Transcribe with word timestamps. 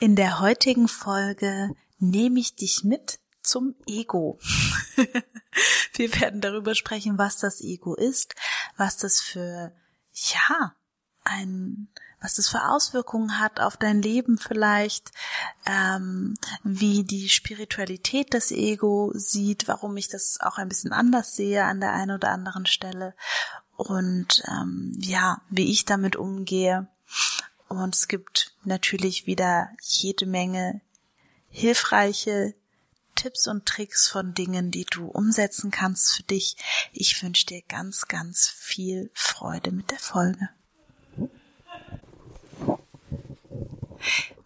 In 0.00 0.14
der 0.14 0.38
heutigen 0.38 0.86
Folge 0.86 1.74
nehme 1.98 2.38
ich 2.38 2.54
dich 2.54 2.84
mit 2.84 3.18
zum 3.42 3.74
Ego. 3.84 4.38
Wir 5.94 6.20
werden 6.20 6.40
darüber 6.40 6.76
sprechen, 6.76 7.18
was 7.18 7.38
das 7.38 7.60
Ego 7.60 7.96
ist, 7.96 8.36
was 8.76 8.96
das 8.96 9.20
für, 9.20 9.72
ja, 10.12 10.76
ein, 11.24 11.88
was 12.20 12.34
das 12.34 12.48
für 12.48 12.68
Auswirkungen 12.68 13.40
hat 13.40 13.58
auf 13.58 13.76
dein 13.76 14.00
Leben 14.00 14.38
vielleicht, 14.38 15.10
ähm, 15.66 16.34
wie 16.62 17.02
die 17.02 17.28
Spiritualität 17.28 18.32
das 18.34 18.52
Ego 18.52 19.10
sieht, 19.14 19.66
warum 19.66 19.96
ich 19.96 20.06
das 20.06 20.38
auch 20.40 20.58
ein 20.58 20.68
bisschen 20.68 20.92
anders 20.92 21.34
sehe 21.34 21.64
an 21.64 21.80
der 21.80 21.92
einen 21.92 22.12
oder 22.12 22.30
anderen 22.30 22.66
Stelle 22.66 23.16
und 23.76 24.44
ähm, 24.46 24.96
ja, 25.00 25.42
wie 25.50 25.72
ich 25.72 25.84
damit 25.84 26.14
umgehe 26.14 26.86
und 27.68 27.94
es 27.94 28.08
gibt 28.08 28.54
natürlich 28.68 29.26
wieder 29.26 29.70
jede 29.82 30.26
Menge 30.26 30.80
hilfreiche 31.50 32.54
Tipps 33.16 33.48
und 33.48 33.66
Tricks 33.66 34.06
von 34.06 34.32
Dingen, 34.32 34.70
die 34.70 34.84
du 34.84 35.06
umsetzen 35.06 35.72
kannst 35.72 36.14
für 36.14 36.22
dich. 36.22 36.56
Ich 36.92 37.20
wünsche 37.20 37.46
dir 37.46 37.62
ganz, 37.62 38.06
ganz 38.06 38.48
viel 38.48 39.10
Freude 39.12 39.72
mit 39.72 39.90
der 39.90 39.98
Folge. 39.98 40.48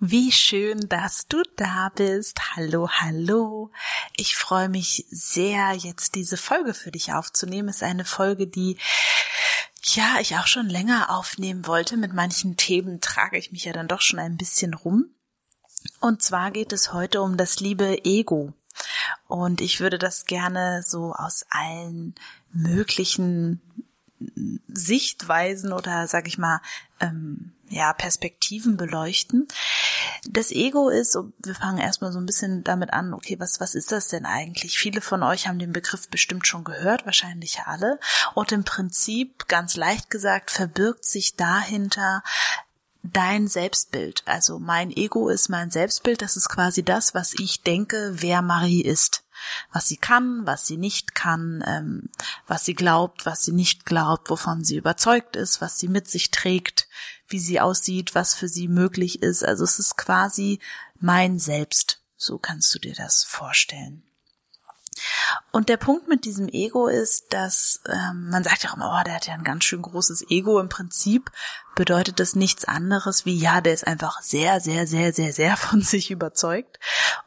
Wie 0.01 0.33
schön, 0.33 0.89
dass 0.89 1.29
du 1.29 1.43
da 1.57 1.93
bist. 1.95 2.57
Hallo, 2.57 2.89
hallo. 2.91 3.71
Ich 4.17 4.37
freue 4.37 4.69
mich 4.69 5.05
sehr, 5.11 5.75
jetzt 5.75 6.15
diese 6.15 6.37
Folge 6.37 6.75
für 6.75 6.91
dich 6.91 7.13
aufzunehmen. 7.13 7.69
Es 7.69 7.77
ist 7.77 7.83
eine 7.83 8.05
Folge, 8.05 8.47
die 8.47 8.79
ja, 9.85 10.19
ich 10.21 10.37
auch 10.37 10.47
schon 10.47 10.69
länger 10.69 11.11
aufnehmen 11.11 11.67
wollte. 11.67 11.97
Mit 11.97 12.13
manchen 12.13 12.57
Themen 12.57 13.01
trage 13.01 13.39
ich 13.39 13.53
mich 13.53 13.65
ja 13.65 13.73
dann 13.73 13.89
doch 13.89 14.01
schon 14.01 14.19
ein 14.19 14.37
bisschen 14.37 14.75
rum. 14.75 15.15
Und 16.01 16.23
zwar 16.23 16.51
geht 16.51 16.73
es 16.73 16.93
heute 16.93 17.23
um 17.23 17.37
das 17.37 17.61
liebe 17.61 18.05
Ego. 18.05 18.53
Und 19.27 19.61
ich 19.61 19.81
würde 19.81 19.99
das 19.99 20.25
gerne 20.25 20.83
so 20.87 21.13
aus 21.13 21.45
allen 21.51 22.15
möglichen 22.53 23.61
Sichtweisen 24.69 25.73
oder 25.73 26.07
sag 26.09 26.27
ich 26.27 26.39
mal 26.39 26.61
ähm, 27.01 27.53
ja 27.69 27.93
Perspektiven 27.93 28.77
beleuchten. 28.77 29.49
Das 30.29 30.51
Ego 30.51 30.89
ist, 30.89 31.17
wir 31.43 31.55
fangen 31.55 31.79
erstmal 31.79 32.13
so 32.13 32.19
ein 32.19 32.27
bisschen 32.27 32.65
damit 32.65 32.93
an, 32.93 33.15
okay, 33.15 33.39
was, 33.41 33.61
was 33.61 33.75
ist 33.75 33.93
das 33.93 34.09
denn 34.09 34.27
eigentlich? 34.27 34.79
Viele 34.79 35.01
von 35.01 35.23
euch 35.23 35.49
haben 35.49 35.59
den 35.59 35.73
Begriff 35.73 36.09
bestimmt 36.09 36.47
schon 36.47 36.65
gehört, 36.65 37.07
wahrscheinlich 37.07 37.61
alle. 37.65 37.99
Und 38.35 38.53
im 38.53 38.65
Prinzip, 38.65 39.49
ganz 39.49 39.77
leicht 39.77 40.11
gesagt, 40.11 40.51
verbirgt 40.51 41.05
sich 41.05 41.37
dahinter 41.37 42.23
dein 43.03 43.49
Selbstbild. 43.49 44.23
Also 44.27 44.59
mein 44.59 44.91
Ego 44.91 45.29
ist 45.29 45.49
mein 45.49 45.71
Selbstbild, 45.71 46.23
das 46.23 46.37
ist 46.37 46.49
quasi 46.49 46.85
das, 46.85 47.15
was 47.15 47.35
ich 47.39 47.63
denke, 47.63 48.13
wer 48.15 48.43
Marie 48.43 48.83
ist. 48.83 49.22
Was 49.73 49.89
sie 49.89 49.97
kann, 49.97 50.47
was 50.47 50.67
sie 50.67 50.77
nicht 50.77 51.15
kann, 51.15 51.63
ähm, 51.67 52.11
was 52.47 52.65
sie 52.65 52.75
glaubt, 52.75 53.27
was 53.27 53.43
sie 53.43 53.53
nicht 53.53 53.85
glaubt, 53.85 54.31
wovon 54.31 54.65
sie 54.65 54.77
überzeugt 54.77 55.37
ist, 55.37 55.61
was 55.61 55.79
sie 55.79 55.89
mit 55.89 56.09
sich 56.09 56.31
trägt, 56.31 56.89
wie 57.29 57.39
sie 57.39 57.61
aussieht, 57.61 58.15
was 58.15 58.35
für 58.35 58.49
sie 58.49 58.69
möglich 58.69 59.23
ist. 59.23 59.45
Also 59.45 59.65
es 59.65 59.79
ist 59.79 59.97
quasi 59.97 60.61
mein 60.99 61.39
Selbst. 61.39 62.03
So 62.17 62.39
kannst 62.39 62.75
du 62.75 62.79
dir 62.79 62.95
das 62.95 63.25
vorstellen. 63.25 64.05
Und 65.51 65.69
der 65.69 65.77
Punkt 65.77 66.09
mit 66.09 66.25
diesem 66.25 66.49
Ego 66.49 66.87
ist, 66.87 67.33
dass 67.33 67.81
ähm, 67.87 68.31
man 68.31 68.45
sagt 68.45 68.65
ja 68.65 68.71
auch 68.71 68.77
immer, 68.77 68.99
oh, 68.99 69.05
der 69.05 69.15
hat 69.15 69.27
ja 69.27 69.35
ein 69.35 69.45
ganz 69.45 69.65
schön 69.65 69.83
großes 69.83 70.31
Ego. 70.31 70.59
Im 70.61 70.69
Prinzip 70.69 71.31
bedeutet 71.75 72.21
das 72.21 72.35
nichts 72.35 72.65
anderes 72.65 73.25
wie, 73.25 73.37
ja, 73.37 73.61
der 73.61 73.75
ist 73.75 73.87
einfach 73.87 74.21
sehr, 74.21 74.61
sehr, 74.61 74.87
sehr, 74.87 75.13
sehr, 75.13 75.33
sehr 75.33 75.57
von 75.57 75.81
sich 75.83 76.11
überzeugt 76.11 76.79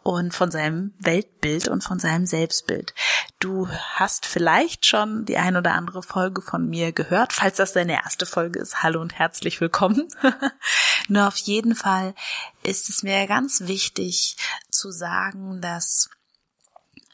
und 0.04 0.34
von 0.34 0.52
seinem 0.52 0.94
Weltbild 1.00 1.68
und 1.68 1.84
von 1.84 2.00
seinem 2.00 2.26
Selbstbild. 2.26 2.94
Du 3.40 3.68
hast 3.70 4.26
vielleicht 4.26 4.86
schon 4.86 5.26
die 5.26 5.38
ein 5.38 5.58
oder 5.58 5.74
andere 5.74 6.02
Folge 6.02 6.42
von 6.42 6.68
mir 6.68 6.92
gehört. 6.92 7.34
Falls 7.34 7.58
das 7.58 7.74
deine 7.74 7.94
erste 7.94 8.26
Folge 8.26 8.60
ist, 8.60 8.82
hallo 8.82 9.02
und 9.02 9.14
herzlich 9.14 9.62
willkommen. 9.62 10.08
Nur 11.08 11.28
auf 11.28 11.38
jeden 11.38 11.76
Fall 11.76 12.16
ist 12.64 12.90
es 12.90 13.04
mir 13.04 13.28
ganz 13.28 13.62
wichtig 13.62 14.38
zu 14.72 14.92
sagen, 14.92 15.62
dass 15.62 16.10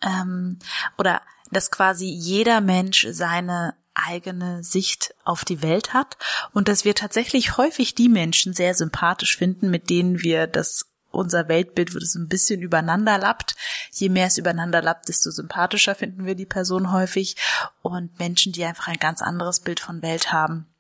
ähm, 0.04 0.60
oder 0.98 1.22
dass 1.52 1.72
quasi 1.72 2.06
jeder 2.06 2.62
Mensch 2.62 3.08
seine 3.12 3.76
eigene 3.94 4.64
Sicht 4.64 5.14
auf 5.26 5.44
die 5.44 5.62
Welt 5.62 5.94
hat 5.94 6.18
und 6.54 6.68
dass 6.68 6.86
wir 6.86 6.96
tatsächlich 6.96 7.58
häufig 7.58 7.94
die 7.94 8.10
Menschen 8.10 8.54
sehr 8.54 8.74
sympathisch 8.74 9.36
finden, 9.36 9.70
mit 9.70 9.90
denen 9.90 10.22
wir 10.22 10.48
das 10.48 10.92
unser 11.12 11.50
Weltbild 11.50 11.94
wird 11.94 12.04
es 12.04 12.16
ein 12.16 12.30
bisschen 12.30 12.62
übereinander 12.62 13.18
lappt. 13.18 13.56
Je 13.92 14.10
mehr 14.10 14.28
es 14.28 14.38
übereinander 14.38 14.82
lappt, 14.82 15.10
desto 15.10 15.30
sympathischer 15.30 15.94
finden 15.94 16.26
wir 16.26 16.36
die 16.36 16.46
Person 16.46 16.92
häufig. 16.92 17.36
Und 17.82 18.18
Menschen, 18.18 18.54
die 18.54 18.64
einfach 18.64 18.88
ein 18.88 18.98
ganz 18.98 19.22
anderes 19.22 19.60
Bild 19.60 19.82
von 19.82 20.02
Welt 20.02 20.32
haben, 20.32 20.71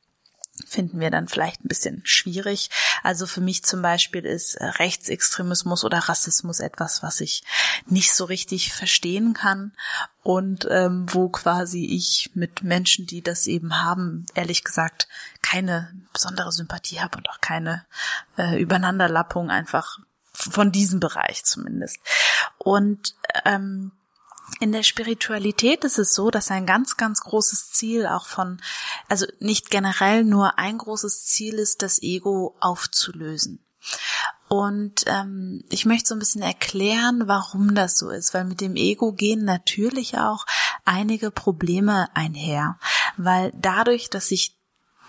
finden 0.66 1.00
wir 1.00 1.09
dann 1.09 1.28
vielleicht 1.28 1.63
ein 1.63 1.67
bisschen 1.67 2.01
schwierig. 2.03 2.69
Also 3.03 3.25
für 3.25 3.41
mich 3.41 3.63
zum 3.63 3.81
Beispiel 3.81 4.25
ist 4.25 4.56
äh, 4.56 4.66
Rechtsextremismus 4.66 5.84
oder 5.84 5.97
Rassismus 5.97 6.59
etwas, 6.59 7.01
was 7.03 7.22
ich 7.22 7.44
nicht 7.88 8.13
so 8.13 8.25
richtig 8.25 8.73
verstehen 8.73 9.34
kann 9.34 9.73
und 10.23 10.67
ähm, 10.69 11.06
wo 11.09 11.29
quasi 11.29 11.85
ich 11.85 12.31
mit 12.34 12.63
Menschen, 12.63 13.06
die 13.06 13.22
das 13.22 13.47
eben 13.47 13.81
haben, 13.81 14.25
ehrlich 14.35 14.63
gesagt 14.63 15.07
keine 15.41 15.94
besondere 16.13 16.51
Sympathie 16.51 17.00
habe 17.00 17.17
und 17.17 17.29
auch 17.29 17.41
keine 17.41 17.85
äh, 18.38 18.59
Übereinanderlappung 18.61 19.50
einfach 19.50 20.00
von 20.34 20.72
diesem 20.72 21.00
Bereich 21.00 21.44
zumindest. 21.44 22.00
Und 22.57 23.16
ähm, 23.45 23.91
in 24.59 24.72
der 24.72 24.84
Spiritualität 24.84 25.84
ist 25.84 25.97
es 25.97 26.13
so, 26.13 26.29
dass 26.29 26.51
ein 26.51 26.66
ganz, 26.66 26.97
ganz 26.97 27.22
großes 27.22 27.72
Ziel 27.72 28.06
auch 28.06 28.28
von, 28.28 28.62
also 29.07 29.25
nicht 29.39 29.69
generell 29.69 30.23
nur 30.23 30.59
ein 30.59 30.78
großes 30.78 31.25
Ziel 31.25 31.56
ist, 31.56 31.81
das 31.81 32.01
Ego 32.01 32.56
aufzulösen. 32.59 33.63
Und 34.47 35.06
ähm, 35.07 35.63
ich 35.69 35.85
möchte 35.85 36.09
so 36.09 36.16
ein 36.16 36.19
bisschen 36.19 36.41
erklären, 36.41 37.23
warum 37.28 37.73
das 37.73 37.97
so 37.97 38.09
ist, 38.09 38.34
weil 38.34 38.44
mit 38.44 38.61
dem 38.61 38.75
Ego 38.75 39.13
gehen 39.13 39.45
natürlich 39.45 40.17
auch 40.17 40.45
einige 40.84 41.31
Probleme 41.31 42.09
einher, 42.13 42.78
weil 43.17 43.53
dadurch, 43.56 44.09
dass 44.09 44.29
ich 44.29 44.57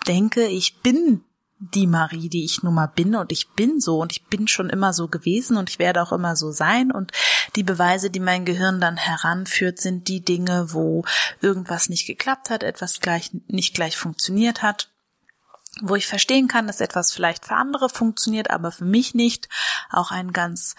denke, 0.07 0.47
ich 0.47 0.81
bin 0.81 1.23
die 1.71 1.87
Marie, 1.87 2.29
die 2.29 2.43
ich 2.43 2.63
nun 2.63 2.73
mal 2.73 2.87
bin. 2.87 3.15
Und 3.15 3.31
ich 3.31 3.49
bin 3.51 3.79
so. 3.79 4.01
Und 4.01 4.11
ich 4.11 4.25
bin 4.25 4.47
schon 4.47 4.69
immer 4.69 4.93
so 4.93 5.07
gewesen. 5.07 5.57
Und 5.57 5.69
ich 5.69 5.79
werde 5.79 6.01
auch 6.01 6.11
immer 6.11 6.35
so 6.35 6.51
sein. 6.51 6.91
Und 6.91 7.11
die 7.55 7.63
Beweise, 7.63 8.09
die 8.09 8.19
mein 8.19 8.45
Gehirn 8.45 8.81
dann 8.81 8.97
heranführt, 8.97 9.79
sind 9.79 10.07
die 10.07 10.23
Dinge, 10.23 10.73
wo 10.73 11.05
irgendwas 11.41 11.89
nicht 11.89 12.05
geklappt 12.05 12.49
hat, 12.49 12.63
etwas 12.63 12.99
gleich 12.99 13.31
nicht 13.47 13.75
gleich 13.75 13.97
funktioniert 13.97 14.61
hat. 14.61 14.89
Wo 15.81 15.95
ich 15.95 16.05
verstehen 16.05 16.47
kann, 16.47 16.67
dass 16.67 16.81
etwas 16.81 17.11
vielleicht 17.11 17.45
für 17.45 17.55
andere 17.55 17.89
funktioniert, 17.89 18.51
aber 18.51 18.71
für 18.71 18.85
mich 18.85 19.15
nicht. 19.15 19.49
Auch 19.89 20.11
ein 20.11 20.31
ganz 20.31 20.75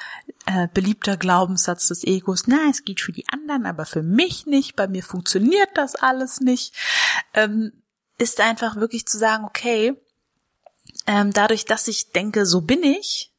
äh, 0.47 0.69
beliebter 0.73 1.17
Glaubenssatz 1.17 1.89
des 1.89 2.05
Egos, 2.05 2.45
na, 2.47 2.59
es 2.71 2.85
geht 2.85 3.01
für 3.01 3.11
die 3.11 3.29
anderen, 3.29 3.67
aber 3.67 3.87
für 3.87 4.03
mich 4.03 4.47
nicht, 4.47 4.77
bei 4.77 4.87
mir 4.87 5.03
funktioniert 5.03 5.71
das 5.75 5.97
alles 5.97 6.41
nicht, 6.41 6.77
ähm, 7.33 7.73
ist 8.19 8.41
einfach 8.41 8.77
wirklich 8.77 9.07
zu 9.07 9.19
sagen, 9.19 9.45
okay, 9.45 9.97
ähm, 11.07 11.33
dadurch, 11.33 11.65
dass 11.65 11.89
ich 11.89 12.13
denke, 12.13 12.47
so 12.47 12.61
bin 12.61 12.83
ich, 12.83 13.33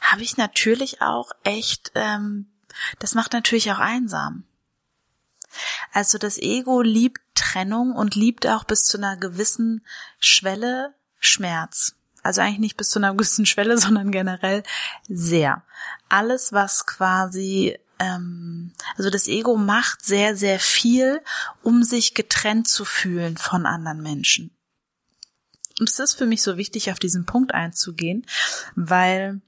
habe 0.00 0.22
ich 0.22 0.36
natürlich 0.36 1.00
auch 1.00 1.32
echt, 1.42 1.92
ähm, 1.94 2.46
das 2.98 3.14
macht 3.14 3.32
natürlich 3.32 3.70
auch 3.72 3.78
einsam. 3.78 4.44
Also 5.92 6.18
das 6.18 6.38
Ego 6.38 6.82
liebt 6.82 7.20
Trennung 7.34 7.92
und 7.92 8.14
liebt 8.14 8.46
auch 8.46 8.64
bis 8.64 8.84
zu 8.84 8.98
einer 8.98 9.16
gewissen 9.16 9.84
Schwelle 10.18 10.94
Schmerz. 11.18 11.94
Also 12.22 12.40
eigentlich 12.40 12.58
nicht 12.58 12.76
bis 12.76 12.90
zu 12.90 12.98
einer 12.98 13.12
gewissen 13.14 13.46
Schwelle, 13.46 13.78
sondern 13.78 14.10
generell 14.10 14.62
sehr. 15.08 15.62
Alles, 16.08 16.52
was 16.52 16.86
quasi, 16.86 17.78
ähm, 17.98 18.72
also 18.96 19.10
das 19.10 19.28
Ego 19.28 19.56
macht 19.56 20.04
sehr, 20.04 20.36
sehr 20.36 20.58
viel, 20.58 21.22
um 21.62 21.82
sich 21.82 22.14
getrennt 22.14 22.68
zu 22.68 22.84
fühlen 22.84 23.36
von 23.36 23.66
anderen 23.66 24.02
Menschen. 24.02 24.50
Es 25.82 25.98
ist 25.98 26.14
für 26.14 26.26
mich 26.26 26.42
so 26.42 26.56
wichtig, 26.56 26.90
auf 26.90 26.98
diesen 26.98 27.26
Punkt 27.26 27.54
einzugehen, 27.54 28.26
weil 28.76 29.40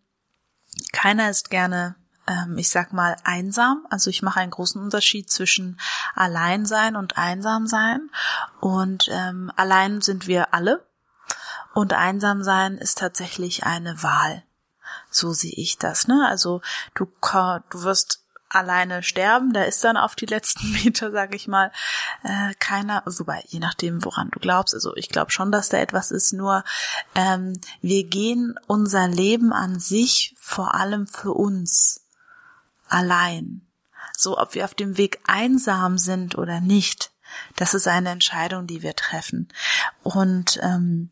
keiner 0.92 1.30
ist 1.30 1.50
gerne, 1.50 1.94
ähm, 2.26 2.58
ich 2.58 2.68
sag 2.68 2.92
mal, 2.92 3.16
einsam. 3.24 3.86
Also 3.90 4.10
ich 4.10 4.22
mache 4.22 4.40
einen 4.40 4.50
großen 4.50 4.80
Unterschied 4.80 5.30
zwischen 5.30 5.80
Alleinsein 6.14 6.96
und 6.96 7.16
Einsamsein. 7.16 8.10
Und 8.60 9.08
ähm, 9.10 9.52
allein 9.56 10.00
sind 10.00 10.26
wir 10.26 10.52
alle. 10.52 10.86
Und 11.74 11.92
Einsamsein 11.92 12.78
ist 12.78 12.98
tatsächlich 12.98 13.64
eine 13.64 14.02
Wahl. 14.02 14.42
So 15.10 15.32
sehe 15.32 15.54
ich 15.54 15.78
das. 15.78 16.08
Ne? 16.08 16.26
Also 16.28 16.62
du, 16.94 17.06
du 17.70 17.82
wirst 17.82 18.25
alleine 18.56 19.02
sterben. 19.02 19.52
Da 19.52 19.62
ist 19.62 19.82
dann 19.84 19.96
auf 19.96 20.14
die 20.14 20.26
letzten 20.26 20.72
Meter, 20.84 21.12
sag 21.12 21.34
ich 21.34 21.48
mal, 21.48 21.72
äh, 22.24 22.54
keiner, 22.58 23.02
wobei, 23.06 23.42
je 23.46 23.60
nachdem, 23.60 24.04
woran 24.04 24.30
du 24.30 24.40
glaubst. 24.40 24.74
Also 24.74 24.94
ich 24.96 25.08
glaube 25.08 25.30
schon, 25.30 25.52
dass 25.52 25.68
da 25.68 25.78
etwas 25.78 26.10
ist, 26.10 26.32
nur 26.32 26.64
ähm, 27.14 27.60
wir 27.80 28.04
gehen 28.04 28.58
unser 28.66 29.08
Leben 29.08 29.52
an 29.52 29.78
sich 29.78 30.34
vor 30.38 30.74
allem 30.74 31.06
für 31.06 31.32
uns 31.32 32.04
allein. 32.88 33.62
So, 34.16 34.38
ob 34.38 34.54
wir 34.54 34.64
auf 34.64 34.74
dem 34.74 34.96
Weg 34.96 35.20
einsam 35.26 35.98
sind 35.98 36.38
oder 36.38 36.60
nicht, 36.60 37.12
das 37.56 37.74
ist 37.74 37.86
eine 37.86 38.10
Entscheidung, 38.10 38.66
die 38.66 38.82
wir 38.82 38.96
treffen. 38.96 39.48
Und 40.02 40.58
ähm, 40.62 41.10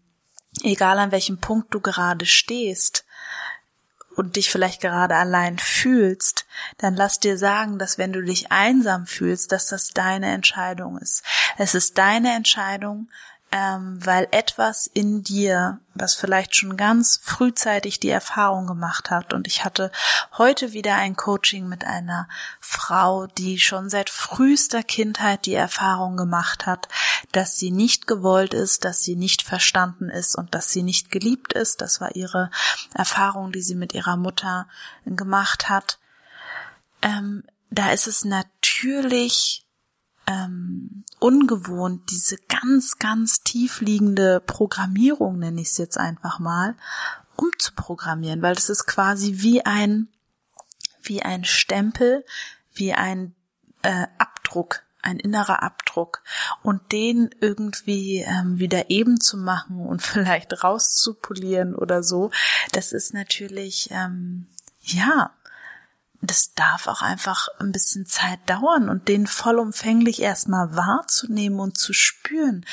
egal 0.63 0.99
an 0.99 1.13
welchem 1.13 1.39
Punkt 1.39 1.75
du 1.75 1.81
gerade 1.81 2.27
stehst, 2.27 3.05
und 4.17 4.37
dich 4.37 4.51
vielleicht 4.51 4.81
gerade 4.81 5.17
allein 5.17 5.59
fühlst, 5.59 6.47
dann 6.79 6.95
lass 6.95 7.21
dir 7.21 7.39
sagen, 7.39 7.79
dass 7.79 7.99
wenn 7.99 8.13
du 8.13 8.23
dich 8.23 8.53
einsam 8.53 9.07
fühlst, 9.07 9.53
dass 9.53 9.67
das 9.67 9.91
deine 9.91 10.33
Entscheidung 10.33 10.99
ist. 10.99 11.23
Es 11.59 11.75
ist 11.75 11.99
deine 11.99 12.35
Entscheidung, 12.35 13.09
ähm, 13.55 14.05
weil 14.05 14.27
etwas 14.33 14.89
in 14.89 15.23
dir, 15.23 15.79
was 15.95 16.17
vielleicht 16.17 16.57
schon 16.57 16.77
ganz 16.77 17.21
frühzeitig 17.23 18.01
die 18.01 18.11
Erfahrung 18.11 18.67
gemacht 18.67 19.11
hat. 19.11 19.33
Und 19.33 19.47
ich 19.47 19.65
hatte 19.65 19.93
heute 20.37 20.73
wieder 20.73 20.97
ein 20.97 21.15
Coaching 21.15 21.69
mit 21.69 21.85
einer 21.85 22.29
Frau, 22.59 23.29
die 23.29 23.61
schon 23.61 23.89
seit 23.89 24.11
frühester 24.11 24.83
Kindheit 24.83 25.47
die 25.47 25.55
Erfahrung 25.55 26.17
gemacht 26.17 26.67
hat, 26.67 26.89
dass 27.31 27.57
sie 27.57 27.71
nicht 27.71 28.09
gewollt 28.09 28.55
ist, 28.55 28.85
dass 28.85 29.03
sie 29.03 29.15
nicht 29.15 29.43
verstanden 29.43 30.09
ist 30.09 30.35
und 30.35 30.53
dass 30.53 30.73
sie 30.73 30.83
nicht 30.83 31.13
geliebt 31.13 31.53
ist. 31.53 31.81
Das 31.81 32.01
war 32.01 32.17
ihre 32.17 32.51
Erfahrung, 32.93 33.53
die 33.53 33.63
sie 33.63 33.77
mit 33.77 33.95
ihrer 33.95 34.17
Mutter 34.17 34.67
gemacht 35.07 35.69
hat. 35.69 36.01
Ähm, 37.03 37.45
da 37.71 37.93
ist 37.93 38.09
es 38.09 38.25
natürlich 38.25 39.64
ähm, 40.27 41.05
ungewohnt, 41.19 42.11
diese 42.11 42.37
ganz, 42.49 42.99
ganz 42.99 43.43
tiefliegende 43.43 44.41
Programmierung, 44.41 45.39
nenne 45.39 45.61
ich 45.61 45.69
es 45.69 45.79
jetzt 45.79 45.99
einfach 45.99 46.39
mal, 46.39 46.77
umzuprogrammieren, 47.37 48.43
weil 48.43 48.55
das 48.55 48.71
ist 48.71 48.87
quasi 48.87 49.35
wie 49.37 49.65
ein, 49.65 50.09
wie 51.03 51.23
ein 51.23 51.45
Stempel, 51.45 52.25
wie 52.73 52.93
ein 52.93 53.35
äh, 53.83 54.07
Abdruck, 54.19 54.83
ein 55.03 55.19
innerer 55.19 55.63
Abdruck. 55.63 56.23
Und 56.63 56.93
den 56.93 57.31
irgendwie 57.41 58.21
ähm, 58.21 58.59
wieder 58.59 58.91
eben 58.91 59.21
zu 59.21 59.37
machen 59.37 59.81
und 59.81 60.03
vielleicht 60.03 60.65
rauszupolieren 60.65 61.75
oder 61.75 62.03
so, 62.03 62.31
das 62.73 62.93
ist 62.93 63.15
natürlich 63.15 63.89
ähm, 63.91 64.47
ja 64.81 65.33
das 66.27 66.55
darf 66.55 66.87
auch 66.87 67.03
einfach 67.03 67.49
ein 67.59 67.73
bisschen 67.73 68.07
Zeit 68.07 68.39
dauern 68.47 68.89
und 68.89 69.09
den 69.09 69.27
vollumfänglich 69.27 70.21
erstmal 70.23 70.77
wahrzunehmen 70.77 71.61
und 71.61 71.79
zu 71.79 71.93
spüren. 71.93 72.65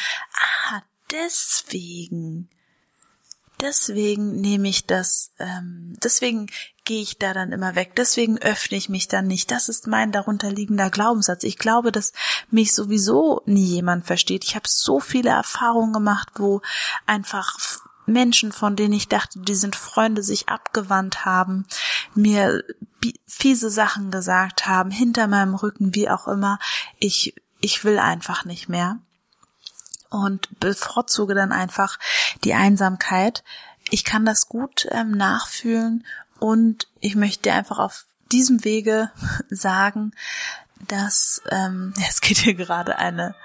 Ah, 0.70 0.82
deswegen. 1.12 2.50
Deswegen 3.62 4.42
nehme 4.42 4.70
ich 4.70 4.88
das, 4.88 5.34
ähm, 5.38 5.94
deswegen 6.04 6.48
gehe 6.84 7.04
ich 7.04 7.20
da 7.20 7.32
dann 7.34 7.52
immer 7.52 7.76
weg, 7.76 7.96
deswegen 7.96 8.40
öffne 8.40 8.76
ich 8.76 8.90
mich 8.90 9.08
dann 9.08 9.28
nicht. 9.28 9.52
Das 9.52 9.70
ist 9.70 9.86
mein 9.86 10.12
darunterliegender 10.12 10.90
Glaubenssatz. 10.90 11.44
Ich 11.44 11.60
glaube, 11.60 11.92
dass 11.92 12.12
mich 12.50 12.74
sowieso 12.74 13.44
nie 13.46 13.66
jemand 13.66 14.08
versteht. 14.08 14.44
Ich 14.44 14.56
habe 14.56 14.68
so 14.68 15.00
viele 15.00 15.30
Erfahrungen 15.30 15.94
gemacht, 15.94 16.30
wo 16.38 16.62
einfach 17.06 17.56
Menschen, 18.06 18.52
von 18.52 18.76
denen 18.76 18.94
ich 18.94 19.08
dachte, 19.08 19.40
die 19.40 19.56
sind 19.56 19.76
Freunde, 19.76 20.24
sich 20.24 20.50
abgewandt 20.50 21.26
haben, 21.26 21.66
mir 22.16 22.64
fiese 23.28 23.70
Sachen 23.70 24.12
gesagt 24.12 24.68
haben, 24.68 24.92
hinter 24.92 25.28
meinem 25.28 25.56
Rücken, 25.56 25.96
wie 25.96 26.10
auch 26.10 26.28
immer. 26.28 26.60
Ich, 27.00 27.36
ich 27.60 27.84
will 27.84 28.00
einfach 28.00 28.46
nicht 28.46 28.70
mehr. 28.70 29.00
Und 30.10 30.60
bevorzuge 30.60 31.36
dann 31.36 31.52
einfach 31.52 31.98
die 32.44 32.54
Einsamkeit. 32.54 33.44
Ich 33.90 34.04
kann 34.04 34.26
das 34.26 34.50
gut 34.50 34.88
ähm, 34.92 35.12
nachfühlen 35.12 36.06
und 36.40 36.88
ich 37.00 37.16
möchte 37.16 37.54
einfach 37.54 37.80
auf 37.80 38.06
diesem 38.32 38.64
Wege 38.64 39.12
sagen, 39.50 40.12
dass 40.88 41.42
ähm, 41.50 41.94
es 42.08 42.22
geht 42.22 42.40
hier 42.40 42.56
gerade 42.56 42.98
eine 42.98 43.36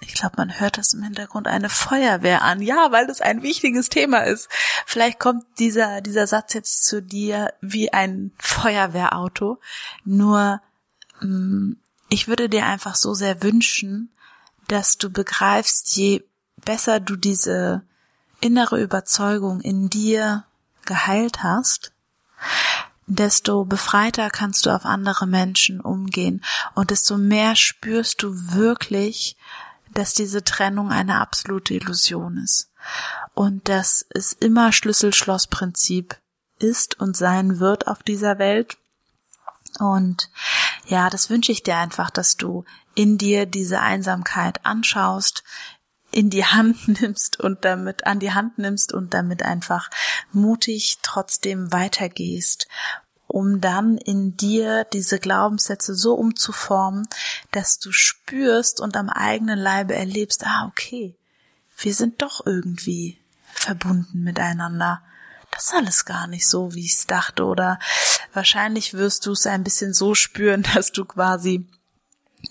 ich 0.00 0.14
glaube, 0.14 0.34
man 0.38 0.58
hört 0.58 0.78
das 0.78 0.94
im 0.94 1.02
Hintergrund 1.02 1.46
eine 1.46 1.68
Feuerwehr 1.68 2.42
an. 2.42 2.62
Ja, 2.62 2.90
weil 2.90 3.06
das 3.06 3.20
ein 3.20 3.42
wichtiges 3.42 3.88
Thema 3.88 4.20
ist. 4.20 4.48
Vielleicht 4.86 5.18
kommt 5.18 5.44
dieser, 5.58 6.00
dieser 6.00 6.26
Satz 6.26 6.54
jetzt 6.54 6.84
zu 6.84 7.02
dir 7.02 7.52
wie 7.60 7.92
ein 7.92 8.32
Feuerwehrauto. 8.38 9.60
Nur, 10.04 10.60
mm, 11.20 11.72
ich 12.08 12.28
würde 12.28 12.48
dir 12.48 12.66
einfach 12.66 12.94
so 12.96 13.14
sehr 13.14 13.42
wünschen, 13.42 14.10
dass 14.68 14.98
du 14.98 15.10
begreifst, 15.10 15.96
je 15.96 16.24
besser 16.64 17.00
du 17.00 17.16
diese 17.16 17.82
innere 18.40 18.80
Überzeugung 18.80 19.60
in 19.60 19.90
dir 19.90 20.44
geheilt 20.86 21.42
hast, 21.42 21.92
desto 23.06 23.64
befreiter 23.64 24.30
kannst 24.30 24.66
du 24.66 24.70
auf 24.70 24.84
andere 24.84 25.26
Menschen 25.26 25.80
umgehen 25.80 26.42
und 26.74 26.90
desto 26.90 27.18
mehr 27.18 27.56
spürst 27.56 28.22
du 28.22 28.32
wirklich, 28.52 29.36
dass 29.92 30.14
diese 30.14 30.44
Trennung 30.44 30.90
eine 30.90 31.20
absolute 31.20 31.74
Illusion 31.74 32.38
ist 32.38 32.70
und 33.34 33.68
dass 33.68 34.04
es 34.10 34.32
immer 34.32 34.72
Schlüssel-Schloss-Prinzip 34.72 36.16
ist 36.58 37.00
und 37.00 37.16
sein 37.16 37.58
wird 37.58 37.86
auf 37.86 38.02
dieser 38.02 38.38
Welt. 38.38 38.76
Und 39.78 40.30
ja, 40.86 41.10
das 41.10 41.30
wünsche 41.30 41.52
ich 41.52 41.62
dir 41.62 41.76
einfach, 41.76 42.10
dass 42.10 42.36
du 42.36 42.64
in 42.94 43.18
dir 43.18 43.46
diese 43.46 43.80
Einsamkeit 43.80 44.64
anschaust, 44.66 45.44
in 46.12 46.30
die 46.30 46.44
Hand 46.44 46.88
nimmst 47.00 47.38
und 47.40 47.64
damit 47.64 48.06
an 48.06 48.18
die 48.18 48.32
Hand 48.32 48.58
nimmst 48.58 48.92
und 48.92 49.14
damit 49.14 49.42
einfach 49.42 49.90
mutig 50.32 50.98
trotzdem 51.02 51.72
weitergehst 51.72 52.66
um 53.30 53.60
dann 53.60 53.96
in 53.96 54.36
dir 54.36 54.84
diese 54.92 55.18
Glaubenssätze 55.18 55.94
so 55.94 56.14
umzuformen, 56.14 57.08
dass 57.52 57.78
du 57.78 57.92
spürst 57.92 58.80
und 58.80 58.96
am 58.96 59.08
eigenen 59.08 59.58
Leibe 59.58 59.94
erlebst, 59.94 60.44
ah, 60.44 60.66
okay, 60.66 61.16
wir 61.78 61.94
sind 61.94 62.22
doch 62.22 62.44
irgendwie 62.44 63.18
verbunden 63.52 64.22
miteinander. 64.22 65.02
Das 65.50 65.66
ist 65.66 65.74
alles 65.74 66.04
gar 66.04 66.26
nicht 66.26 66.48
so, 66.48 66.74
wie 66.74 66.84
ich 66.84 66.94
es 66.94 67.06
dachte, 67.06 67.44
oder 67.44 67.78
wahrscheinlich 68.32 68.94
wirst 68.94 69.26
du 69.26 69.32
es 69.32 69.46
ein 69.46 69.64
bisschen 69.64 69.94
so 69.94 70.14
spüren, 70.14 70.62
dass 70.74 70.92
du 70.92 71.04
quasi 71.04 71.66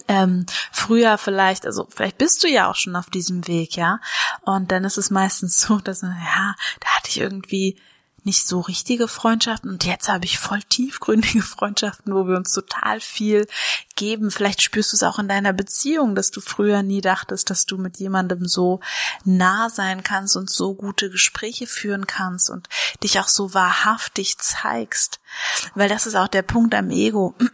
ähm, 0.07 0.45
früher 0.71 1.17
vielleicht, 1.17 1.65
also 1.65 1.87
vielleicht 1.89 2.17
bist 2.17 2.43
du 2.43 2.47
ja 2.47 2.69
auch 2.69 2.75
schon 2.75 2.95
auf 2.95 3.09
diesem 3.09 3.47
Weg, 3.47 3.75
ja. 3.75 3.99
Und 4.41 4.71
dann 4.71 4.83
ist 4.83 4.97
es 4.97 5.09
meistens 5.09 5.61
so, 5.61 5.79
dass, 5.79 6.01
ja, 6.01 6.55
da 6.79 6.87
hatte 6.95 7.09
ich 7.09 7.19
irgendwie 7.19 7.79
nicht 8.25 8.47
so 8.47 8.59
richtige 8.59 9.07
Freundschaften 9.07 9.69
und 9.69 9.85
jetzt 9.85 10.09
habe 10.09 10.25
ich 10.25 10.39
voll 10.39 10.61
tiefgründige 10.63 11.41
Freundschaften, 11.43 12.13
wo 12.13 12.27
wir 12.27 12.37
uns 12.37 12.53
total 12.53 12.99
viel 12.99 13.47
geben. 13.95 14.31
Vielleicht 14.31 14.61
spürst 14.61 14.93
du 14.93 14.95
es 14.95 15.03
auch 15.03 15.19
in 15.19 15.27
deiner 15.27 15.53
Beziehung, 15.53 16.15
dass 16.15 16.31
du 16.31 16.41
früher 16.41 16.83
nie 16.83 17.01
dachtest, 17.01 17.49
dass 17.49 17.65
du 17.65 17.77
mit 17.77 17.97
jemandem 17.97 18.45
so 18.45 18.79
nah 19.25 19.69
sein 19.69 20.03
kannst 20.03 20.37
und 20.37 20.49
so 20.49 20.73
gute 20.73 21.09
Gespräche 21.09 21.67
führen 21.67 22.07
kannst 22.07 22.49
und 22.49 22.69
dich 23.03 23.19
auch 23.19 23.27
so 23.27 23.53
wahrhaftig 23.53 24.37
zeigst. 24.37 25.19
Weil 25.75 25.89
das 25.89 26.07
ist 26.07 26.15
auch 26.15 26.27
der 26.27 26.41
Punkt 26.41 26.73
am 26.75 26.89
Ego. 26.89 27.35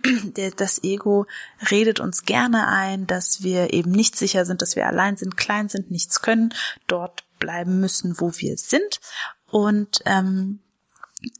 Das 0.57 0.83
Ego 0.83 1.27
redet 1.71 1.99
uns 1.99 2.23
gerne 2.23 2.67
ein, 2.67 3.07
dass 3.07 3.41
wir 3.41 3.73
eben 3.73 3.91
nicht 3.91 4.15
sicher 4.15 4.45
sind, 4.45 4.61
dass 4.61 4.75
wir 4.75 4.85
allein 4.85 5.17
sind, 5.17 5.37
klein 5.37 5.69
sind, 5.69 5.91
nichts 5.91 6.21
können, 6.21 6.53
dort 6.87 7.23
bleiben 7.39 7.79
müssen, 7.79 8.19
wo 8.19 8.31
wir 8.37 8.57
sind 8.57 8.99
und 9.49 10.01
ähm, 10.05 10.59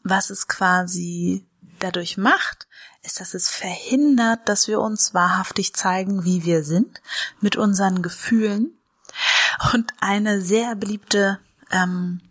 was 0.03 0.29
es 0.29 0.47
quasi 0.47 1.45
dadurch 1.79 2.17
macht, 2.17 2.67
ist, 3.03 3.19
dass 3.19 3.33
es 3.33 3.49
verhindert, 3.49 4.47
dass 4.49 4.67
wir 4.67 4.79
uns 4.79 5.13
wahrhaftig 5.13 5.73
zeigen, 5.73 6.25
wie 6.25 6.43
wir 6.43 6.63
sind, 6.63 7.01
mit 7.39 7.55
unseren 7.55 8.01
Gefühlen. 8.01 8.71
Und 9.73 9.93
eine 9.99 10.41
sehr 10.41 10.75
beliebte, 10.75 11.39
ähm, 11.71 12.21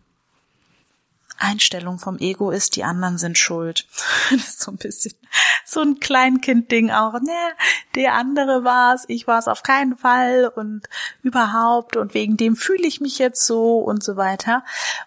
Einstellung 1.37 1.99
vom 1.99 2.19
Ego 2.19 2.51
ist, 2.51 2.77
die 2.77 2.85
anderen 2.85 3.19
sind 3.19 3.39
schuld. 3.39 3.87
Das 4.31 4.49
ist 4.49 4.61
so 4.61 4.71
ein 4.71 4.79
bisschen 4.79 5.15
so 5.65 5.81
ein 5.81 6.01
Kleinkind-Ding 6.01 6.91
auch. 6.91 7.15
Ne, 7.15 7.33
der 7.95 8.15
andere 8.15 8.65
war's, 8.65 9.05
ich 9.09 9.27
war's 9.27 9.49
auf 9.49 9.63
keinen 9.63 9.97
Fall 9.97 10.51
und 10.55 10.89
überhaupt 11.23 11.97
und 11.97 12.15
wegen 12.15 12.37
dem 12.37 12.57
fühle 12.57 12.87
ich 12.87 13.01
mich 13.01 13.19
jetzt 13.19 13.47
so 13.47 13.79
und 13.79 14.03
so 14.03 14.17
weiter. 14.17 14.65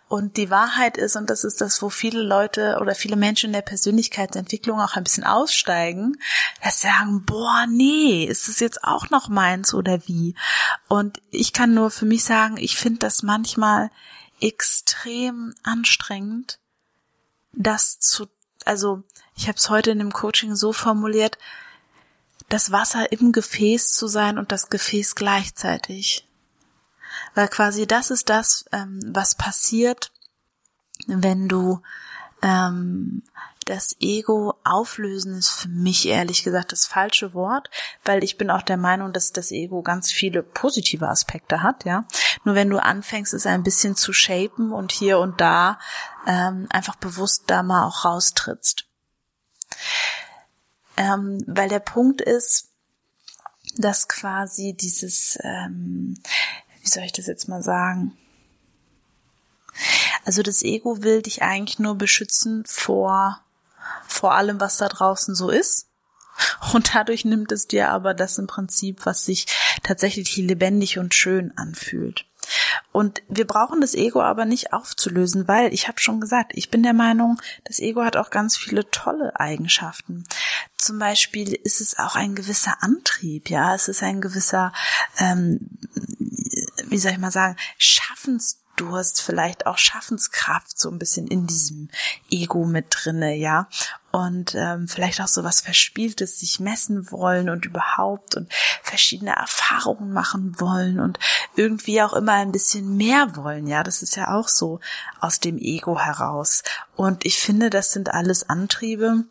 Und 0.07 0.37
die 0.37 0.49
Wahrheit 0.49 0.97
ist, 0.97 1.15
und 1.15 1.29
das 1.29 1.43
ist 1.43 1.59
das, 1.59 1.81
wo 1.81 1.89
viele 1.89 2.21
Leute 2.21 2.77
oder 2.79 2.95
viele 2.95 3.17
Menschen 3.17 3.47
in 3.47 3.53
der 3.53 3.61
Persönlichkeitsentwicklung 3.61 4.79
auch 4.79 4.95
ein 4.95 5.03
bisschen 5.03 5.25
aussteigen, 5.25 6.17
dass 6.63 6.81
sie 6.81 6.87
sagen, 6.87 7.23
boah, 7.25 7.65
nee, 7.67 8.23
ist 8.23 8.47
es 8.47 8.59
jetzt 8.59 8.83
auch 8.83 9.09
noch 9.09 9.27
meins 9.27 9.73
oder 9.73 10.07
wie? 10.07 10.35
Und 10.87 11.21
ich 11.29 11.53
kann 11.53 11.73
nur 11.73 11.91
für 11.91 12.05
mich 12.05 12.23
sagen, 12.23 12.57
ich 12.57 12.77
finde 12.77 12.99
das 12.99 13.23
manchmal 13.23 13.89
extrem 14.39 15.53
anstrengend, 15.63 16.59
das 17.53 17.99
zu, 17.99 18.27
also 18.67 19.03
ich 19.35 19.47
habe 19.47 19.57
es 19.57 19.69
heute 19.69 19.91
in 19.91 19.99
dem 19.99 20.11
Coaching 20.11 20.55
so 20.55 20.73
formuliert, 20.73 21.37
das 22.49 22.71
Wasser 22.71 23.11
im 23.11 23.31
Gefäß 23.31 23.93
zu 23.93 24.07
sein 24.07 24.37
und 24.37 24.51
das 24.51 24.69
Gefäß 24.69 25.15
gleichzeitig. 25.15 26.27
Weil 27.35 27.47
quasi 27.47 27.87
das 27.87 28.11
ist 28.11 28.29
das, 28.29 28.65
ähm, 28.71 28.99
was 29.07 29.35
passiert, 29.35 30.11
wenn 31.07 31.47
du 31.47 31.81
ähm, 32.41 33.23
das 33.65 33.97
Ego 33.99 34.55
auflösen 34.63 35.37
ist 35.37 35.49
für 35.49 35.67
mich 35.67 36.07
ehrlich 36.07 36.43
gesagt 36.43 36.71
das 36.71 36.85
falsche 36.85 37.33
Wort, 37.33 37.69
weil 38.05 38.23
ich 38.23 38.37
bin 38.37 38.49
auch 38.49 38.61
der 38.61 38.77
Meinung, 38.77 39.11
dass 39.11 39.33
das 39.33 39.51
Ego 39.51 39.81
ganz 39.81 40.11
viele 40.11 40.41
positive 40.41 41.07
Aspekte 41.07 41.63
hat, 41.63 41.83
ja. 41.83 42.05
Nur 42.47 42.55
wenn 42.55 42.69
du 42.69 42.81
anfängst, 42.81 43.33
es 43.33 43.45
ein 43.45 43.63
bisschen 43.63 43.97
zu 43.97 44.13
shapen 44.13 44.71
und 44.71 44.93
hier 44.93 45.19
und 45.19 45.41
da 45.41 45.79
ähm, 46.25 46.65
einfach 46.69 46.95
bewusst 46.95 47.43
da 47.47 47.61
mal 47.61 47.85
auch 47.85 48.05
raustrittst. 48.05 48.85
Ähm, 50.95 51.43
weil 51.45 51.67
der 51.67 51.81
Punkt 51.81 52.21
ist, 52.21 52.69
dass 53.75 54.07
quasi 54.07 54.77
dieses, 54.79 55.37
ähm, 55.43 56.17
wie 56.81 56.87
soll 56.87 57.03
ich 57.03 57.11
das 57.11 57.27
jetzt 57.27 57.49
mal 57.49 57.61
sagen? 57.61 58.17
Also 60.23 60.41
das 60.41 60.63
Ego 60.63 61.03
will 61.03 61.21
dich 61.23 61.41
eigentlich 61.41 61.79
nur 61.79 61.95
beschützen 61.95 62.63
vor 62.65 63.41
vor 64.07 64.35
allem, 64.35 64.61
was 64.61 64.77
da 64.77 64.87
draußen 64.87 65.35
so 65.35 65.49
ist. 65.49 65.89
Und 66.71 66.95
dadurch 66.95 67.25
nimmt 67.25 67.51
es 67.51 67.67
dir 67.67 67.89
aber 67.89 68.13
das 68.13 68.37
im 68.37 68.47
Prinzip, 68.47 69.05
was 69.05 69.25
sich 69.25 69.47
tatsächlich 69.83 70.37
lebendig 70.37 70.97
und 70.97 71.13
schön 71.13 71.51
anfühlt. 71.57 72.26
Und 72.91 73.21
wir 73.27 73.45
brauchen 73.45 73.81
das 73.81 73.93
Ego 73.93 74.21
aber 74.21 74.45
nicht 74.45 74.73
aufzulösen, 74.73 75.47
weil 75.47 75.73
ich 75.73 75.87
habe 75.87 75.99
schon 75.99 76.19
gesagt, 76.19 76.51
ich 76.55 76.69
bin 76.69 76.83
der 76.83 76.93
Meinung, 76.93 77.41
das 77.63 77.79
Ego 77.79 78.03
hat 78.03 78.17
auch 78.17 78.29
ganz 78.29 78.57
viele 78.57 78.89
tolle 78.89 79.39
Eigenschaften. 79.39 80.23
Zum 80.77 80.99
Beispiel 80.99 81.53
ist 81.53 81.81
es 81.81 81.97
auch 81.97 82.15
ein 82.15 82.35
gewisser 82.35 82.77
Antrieb, 82.81 83.49
ja, 83.49 83.75
es 83.75 83.87
ist 83.87 84.03
ein 84.03 84.21
gewisser, 84.21 84.73
ähm, 85.17 85.59
wie 86.85 86.97
soll 86.97 87.11
ich 87.11 87.17
mal 87.17 87.31
sagen, 87.31 87.55
Schaffens 87.77 88.59
du 88.77 88.95
hast 88.95 89.21
vielleicht 89.21 89.65
auch 89.65 89.77
Schaffenskraft 89.77 90.79
so 90.79 90.89
ein 90.89 90.99
bisschen 90.99 91.27
in 91.27 91.47
diesem 91.47 91.89
Ego 92.29 92.65
mit 92.65 92.85
drinne, 92.89 93.35
ja. 93.35 93.67
Und 94.11 94.55
ähm, 94.55 94.87
vielleicht 94.87 95.19
auch 95.19 95.27
so 95.27 95.43
was 95.43 95.61
Verspieltes, 95.61 96.39
sich 96.39 96.59
messen 96.59 97.11
wollen 97.11 97.49
und 97.49 97.65
überhaupt 97.65 98.35
und 98.35 98.51
verschiedene 98.81 99.35
Erfahrungen 99.35 100.13
machen 100.13 100.59
wollen 100.59 100.99
und 100.99 101.19
irgendwie 101.55 102.01
auch 102.01 102.13
immer 102.13 102.33
ein 102.33 102.51
bisschen 102.51 102.95
mehr 102.95 103.35
wollen, 103.35 103.67
ja. 103.67 103.83
Das 103.83 104.01
ist 104.01 104.15
ja 104.15 104.33
auch 104.33 104.47
so 104.47 104.79
aus 105.19 105.39
dem 105.39 105.57
Ego 105.57 105.99
heraus. 105.99 106.63
Und 106.95 107.25
ich 107.25 107.39
finde, 107.39 107.69
das 107.69 107.91
sind 107.91 108.13
alles 108.13 108.49
Antriebe, 108.49 109.25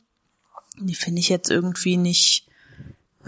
die 0.78 0.94
finde 0.94 1.20
ich 1.20 1.28
jetzt 1.28 1.50
irgendwie 1.50 1.96
nicht, 1.96 2.46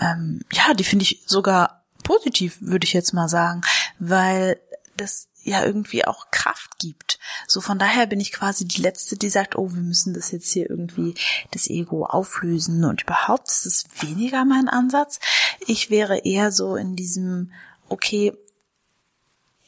ähm, 0.01 0.43
ja, 0.53 0.75
die 0.75 0.85
finde 0.85 1.05
ich 1.05 1.23
sogar 1.27 1.85
positiv, 2.03 2.59
würde 2.61 2.85
ich 2.85 2.93
jetzt 2.93 3.15
mal 3.15 3.29
sagen, 3.29 3.63
weil 3.99 4.61
das 4.97 5.28
ja 5.43 5.65
irgendwie 5.65 6.05
auch 6.05 6.31
Kraft 6.31 6.79
gibt. 6.79 7.19
So 7.47 7.61
von 7.61 7.79
daher 7.79 8.07
bin 8.07 8.21
ich 8.21 8.33
quasi 8.33 8.67
die 8.67 8.83
letzte, 8.83 9.17
die 9.17 9.31
sagt, 9.31 9.57
oh, 9.57 9.73
wir 9.73 9.83
müssen 9.83 10.15
das 10.15 10.31
jetzt 10.31 10.53
hier 10.53 10.69
irgendwie 10.69 11.15
das 11.53 11.69
Ego 11.69 12.05
auflösen 12.05 12.85
und 12.85 13.03
überhaupt 13.03 13.49
ist 13.49 13.67
es 13.67 13.85
weniger 14.01 14.45
mein 14.45 14.69
Ansatz. 14.69 15.21
Ich 15.67 15.91
wäre 15.91 16.19
eher 16.19 16.53
so 16.53 16.77
in 16.77 16.97
diesem, 16.97 17.53
okay, 17.89 18.33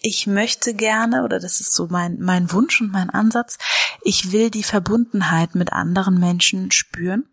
ich 0.03 0.27
möchte 0.27 0.75
gerne, 0.75 1.25
oder 1.25 1.39
das 1.39 1.61
ist 1.61 1.75
so 1.75 1.89
mein, 1.89 2.19
mein 2.21 2.51
Wunsch 2.53 2.81
und 2.81 2.91
mein 2.91 3.11
Ansatz, 3.11 3.59
ich 4.03 4.33
will 4.33 4.51
die 4.51 4.63
Verbundenheit 4.63 5.55
mit 5.55 5.73
anderen 5.73 6.19
Menschen 6.19 6.71
spüren. 6.71 7.29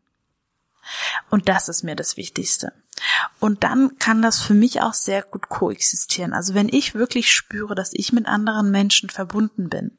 Und 1.30 1.50
das 1.50 1.70
ist 1.70 1.84
mir 1.84 1.96
das 1.96 2.18
Wichtigste. 2.18 2.74
Und 3.40 3.64
dann 3.64 3.98
kann 4.00 4.22
das 4.22 4.42
für 4.42 4.54
mich 4.54 4.82
auch 4.82 4.94
sehr 4.94 5.22
gut 5.22 5.50
koexistieren. 5.50 6.34
Also 6.34 6.54
wenn 6.54 6.70
ich 6.70 6.96
wirklich 6.96 7.32
spüre, 7.32 7.76
dass 7.76 7.92
ich 7.94 8.12
mit 8.12 8.28
anderen 8.28 8.72
Menschen 8.72 9.10
verbunden 9.10 9.70
bin 9.70 9.98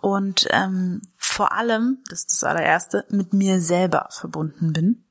und 0.00 0.46
ähm, 0.50 1.02
vor 1.16 1.52
allem, 1.52 1.98
das 2.08 2.20
ist 2.20 2.32
das 2.32 2.44
allererste, 2.44 3.04
mit 3.10 3.32
mir 3.32 3.60
selber 3.60 4.08
verbunden 4.10 4.72
bin, 4.72 5.04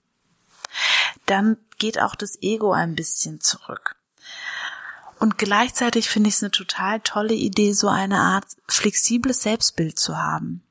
dann 1.25 1.57
geht 1.77 1.99
auch 1.99 2.15
das 2.15 2.41
Ego 2.41 2.73
ein 2.73 2.95
bisschen 2.95 3.39
zurück. 3.39 3.95
Und 5.19 5.37
gleichzeitig 5.37 6.09
finde 6.09 6.29
ich 6.29 6.35
es 6.35 6.43
eine 6.43 6.51
total 6.51 6.99
tolle 6.99 7.33
Idee, 7.33 7.73
so 7.73 7.87
eine 7.87 8.19
Art 8.19 8.45
flexibles 8.67 9.41
Selbstbild 9.41 9.97
zu 9.97 10.17
haben. 10.17 10.63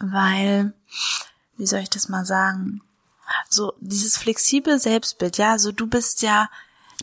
Weil, 0.00 0.72
wie 1.56 1.66
soll 1.66 1.80
ich 1.80 1.90
das 1.90 2.08
mal 2.08 2.24
sagen? 2.24 2.82
So 3.48 3.72
dieses 3.80 4.16
flexible 4.16 4.78
Selbstbild, 4.78 5.38
ja, 5.38 5.58
so 5.58 5.72
du 5.72 5.86
bist 5.86 6.22
ja, 6.22 6.48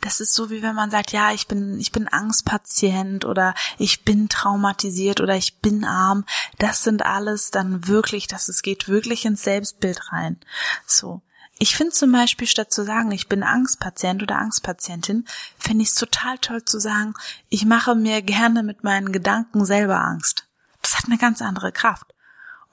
das 0.01 0.19
ist 0.19 0.33
so 0.33 0.49
wie 0.49 0.61
wenn 0.61 0.75
man 0.75 0.91
sagt, 0.91 1.11
ja, 1.11 1.31
ich 1.31 1.47
bin, 1.47 1.79
ich 1.79 1.91
bin 1.91 2.07
Angstpatient 2.07 3.25
oder 3.25 3.53
ich 3.77 4.03
bin 4.03 4.29
traumatisiert 4.29 5.21
oder 5.21 5.35
ich 5.35 5.59
bin 5.59 5.83
arm. 5.83 6.25
Das 6.59 6.83
sind 6.83 7.05
alles 7.05 7.51
dann 7.51 7.87
wirklich, 7.87 8.27
dass 8.27 8.47
es 8.47 8.61
geht 8.61 8.87
wirklich 8.87 9.25
ins 9.25 9.43
Selbstbild 9.43 10.11
rein. 10.11 10.37
So. 10.85 11.21
Ich 11.59 11.75
finde 11.75 11.91
zum 11.91 12.11
Beispiel, 12.11 12.45
statt 12.45 12.71
zu 12.71 12.83
sagen, 12.83 13.11
ich 13.11 13.27
bin 13.27 13.41
Angstpatient 13.41 14.21
oder 14.21 14.37
Angstpatientin, 14.37 15.25
finde 15.57 15.81
ich 15.81 15.89
es 15.89 15.95
total 15.95 16.37
toll 16.37 16.63
zu 16.63 16.79
sagen, 16.79 17.15
ich 17.49 17.65
mache 17.65 17.95
mir 17.95 18.21
gerne 18.21 18.61
mit 18.61 18.83
meinen 18.83 19.11
Gedanken 19.11 19.65
selber 19.65 19.99
Angst. 19.99 20.47
Das 20.83 20.99
hat 20.99 21.05
eine 21.05 21.17
ganz 21.17 21.41
andere 21.41 21.71
Kraft. 21.71 22.13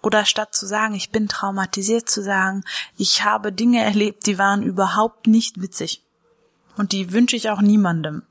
Oder 0.04 0.26
statt 0.26 0.54
zu 0.54 0.66
sagen, 0.66 0.94
ich 0.94 1.10
bin 1.10 1.28
traumatisiert, 1.28 2.10
zu 2.10 2.22
sagen, 2.22 2.62
ich 2.98 3.24
habe 3.24 3.52
Dinge 3.52 3.82
erlebt, 3.82 4.26
die 4.26 4.36
waren 4.36 4.62
überhaupt 4.62 5.26
nicht 5.26 5.62
witzig. 5.62 6.02
Und 6.76 6.92
die 6.92 7.12
wünsche 7.12 7.36
ich 7.36 7.48
auch 7.48 7.62
niemandem. 7.62 8.22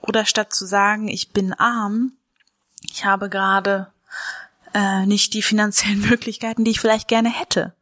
Oder 0.00 0.24
statt 0.24 0.54
zu 0.54 0.64
sagen, 0.64 1.08
ich 1.08 1.32
bin 1.32 1.52
arm, 1.52 2.12
ich 2.90 3.04
habe 3.04 3.28
gerade 3.28 3.92
äh, 4.72 5.04
nicht 5.04 5.34
die 5.34 5.42
finanziellen 5.42 6.00
Möglichkeiten, 6.08 6.64
die 6.64 6.70
ich 6.70 6.80
vielleicht 6.80 7.08
gerne 7.08 7.28
hätte. 7.28 7.74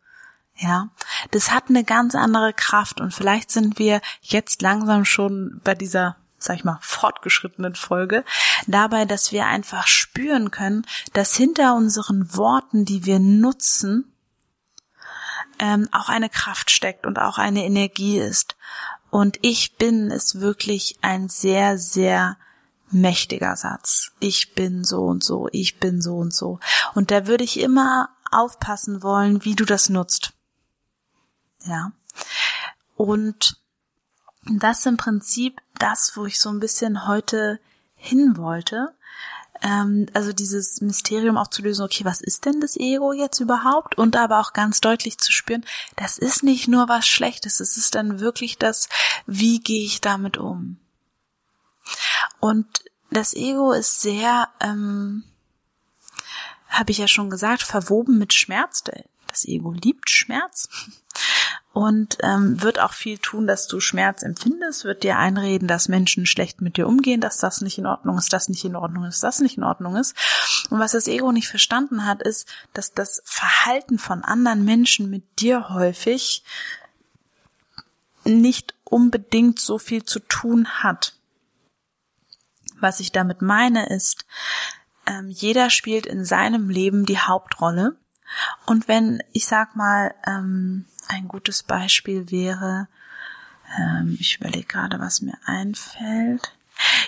Ja, 0.56 0.88
das 1.30 1.52
hat 1.52 1.68
eine 1.68 1.84
ganz 1.84 2.16
andere 2.16 2.52
Kraft 2.52 3.00
und 3.00 3.14
vielleicht 3.14 3.52
sind 3.52 3.78
wir 3.78 4.00
jetzt 4.20 4.62
langsam 4.62 5.04
schon 5.04 5.60
bei 5.62 5.76
dieser 5.76 6.16
sag 6.38 6.56
ich 6.56 6.64
mal, 6.64 6.78
fortgeschrittenen 6.80 7.74
Folge, 7.74 8.24
dabei, 8.66 9.04
dass 9.04 9.32
wir 9.32 9.46
einfach 9.46 9.86
spüren 9.86 10.50
können, 10.50 10.86
dass 11.12 11.34
hinter 11.34 11.74
unseren 11.74 12.34
Worten, 12.36 12.84
die 12.84 13.04
wir 13.04 13.18
nutzen, 13.18 14.12
ähm, 15.58 15.88
auch 15.92 16.08
eine 16.08 16.28
Kraft 16.28 16.70
steckt 16.70 17.06
und 17.06 17.18
auch 17.18 17.38
eine 17.38 17.64
Energie 17.64 18.18
ist. 18.18 18.56
Und 19.10 19.38
ich 19.42 19.76
bin 19.76 20.10
ist 20.10 20.40
wirklich 20.40 20.98
ein 21.02 21.28
sehr, 21.28 21.78
sehr 21.78 22.36
mächtiger 22.90 23.56
Satz. 23.56 24.12
Ich 24.20 24.54
bin 24.54 24.84
so 24.84 25.04
und 25.04 25.24
so, 25.24 25.48
ich 25.52 25.78
bin 25.78 26.00
so 26.00 26.16
und 26.16 26.34
so. 26.34 26.60
Und 26.94 27.10
da 27.10 27.26
würde 27.26 27.44
ich 27.44 27.60
immer 27.60 28.10
aufpassen 28.30 29.02
wollen, 29.02 29.44
wie 29.44 29.54
du 29.54 29.64
das 29.64 29.88
nutzt. 29.88 30.32
Ja. 31.64 31.92
Und 32.96 33.60
das 34.48 34.86
im 34.86 34.96
Prinzip 34.96 35.60
das, 35.78 36.16
wo 36.16 36.26
ich 36.26 36.40
so 36.40 36.48
ein 36.50 36.60
bisschen 36.60 37.06
heute 37.06 37.60
hin 37.94 38.36
wollte. 38.36 38.94
Ähm, 39.60 40.06
also 40.14 40.32
dieses 40.32 40.80
Mysterium 40.80 41.36
auch 41.36 41.48
zu 41.48 41.62
lösen, 41.62 41.84
okay, 41.84 42.04
was 42.04 42.20
ist 42.20 42.44
denn 42.44 42.60
das 42.60 42.76
Ego 42.76 43.12
jetzt 43.12 43.40
überhaupt? 43.40 43.98
Und 43.98 44.16
aber 44.16 44.40
auch 44.40 44.52
ganz 44.52 44.80
deutlich 44.80 45.18
zu 45.18 45.32
spüren, 45.32 45.64
das 45.96 46.18
ist 46.18 46.42
nicht 46.42 46.68
nur 46.68 46.88
was 46.88 47.06
Schlechtes, 47.06 47.60
es 47.60 47.76
ist 47.76 47.94
dann 47.94 48.20
wirklich 48.20 48.58
das, 48.58 48.88
wie 49.26 49.60
gehe 49.60 49.84
ich 49.84 50.00
damit 50.00 50.38
um? 50.38 50.78
Und 52.40 52.66
das 53.10 53.34
Ego 53.34 53.72
ist 53.72 54.00
sehr, 54.00 54.48
ähm, 54.60 55.24
habe 56.68 56.92
ich 56.92 56.98
ja 56.98 57.08
schon 57.08 57.30
gesagt, 57.30 57.62
verwoben 57.62 58.18
mit 58.18 58.32
Schmerz. 58.32 58.84
Das 59.26 59.44
Ego 59.44 59.72
liebt 59.72 60.10
Schmerz. 60.10 60.68
Und 61.78 62.18
ähm, 62.24 62.60
wird 62.60 62.80
auch 62.80 62.92
viel 62.92 63.18
tun, 63.18 63.46
dass 63.46 63.68
du 63.68 63.78
Schmerz 63.78 64.24
empfindest, 64.24 64.82
wird 64.82 65.04
dir 65.04 65.16
einreden, 65.16 65.68
dass 65.68 65.86
Menschen 65.86 66.26
schlecht 66.26 66.60
mit 66.60 66.76
dir 66.76 66.88
umgehen, 66.88 67.20
dass 67.20 67.38
das 67.38 67.60
nicht 67.60 67.78
in 67.78 67.86
Ordnung 67.86 68.18
ist, 68.18 68.32
das 68.32 68.48
nicht 68.48 68.64
in 68.64 68.74
Ordnung 68.74 69.04
ist, 69.04 69.22
das 69.22 69.38
nicht 69.38 69.58
in 69.58 69.62
Ordnung 69.62 69.94
ist. 69.94 70.16
Und 70.70 70.80
was 70.80 70.90
das 70.90 71.06
Ego 71.06 71.30
nicht 71.30 71.46
verstanden 71.46 72.04
hat, 72.04 72.20
ist, 72.20 72.48
dass 72.72 72.94
das 72.94 73.22
Verhalten 73.24 74.00
von 74.00 74.24
anderen 74.24 74.64
Menschen 74.64 75.08
mit 75.08 75.22
dir 75.38 75.68
häufig 75.68 76.42
nicht 78.24 78.74
unbedingt 78.82 79.60
so 79.60 79.78
viel 79.78 80.04
zu 80.04 80.18
tun 80.18 80.66
hat. 80.82 81.14
Was 82.80 82.98
ich 82.98 83.12
damit 83.12 83.40
meine 83.40 83.88
ist, 83.88 84.26
ähm, 85.06 85.28
jeder 85.28 85.70
spielt 85.70 86.06
in 86.06 86.24
seinem 86.24 86.70
Leben 86.70 87.06
die 87.06 87.20
Hauptrolle. 87.20 87.96
Und 88.66 88.88
wenn, 88.88 89.22
ich 89.32 89.46
sag 89.46 89.76
mal, 89.76 90.14
ähm, 90.26 90.84
ein 91.08 91.28
gutes 91.28 91.62
Beispiel 91.62 92.30
wäre, 92.30 92.88
ähm, 93.78 94.16
ich 94.20 94.36
überlege 94.36 94.66
gerade, 94.66 95.00
was 95.00 95.20
mir 95.20 95.38
einfällt. 95.44 96.52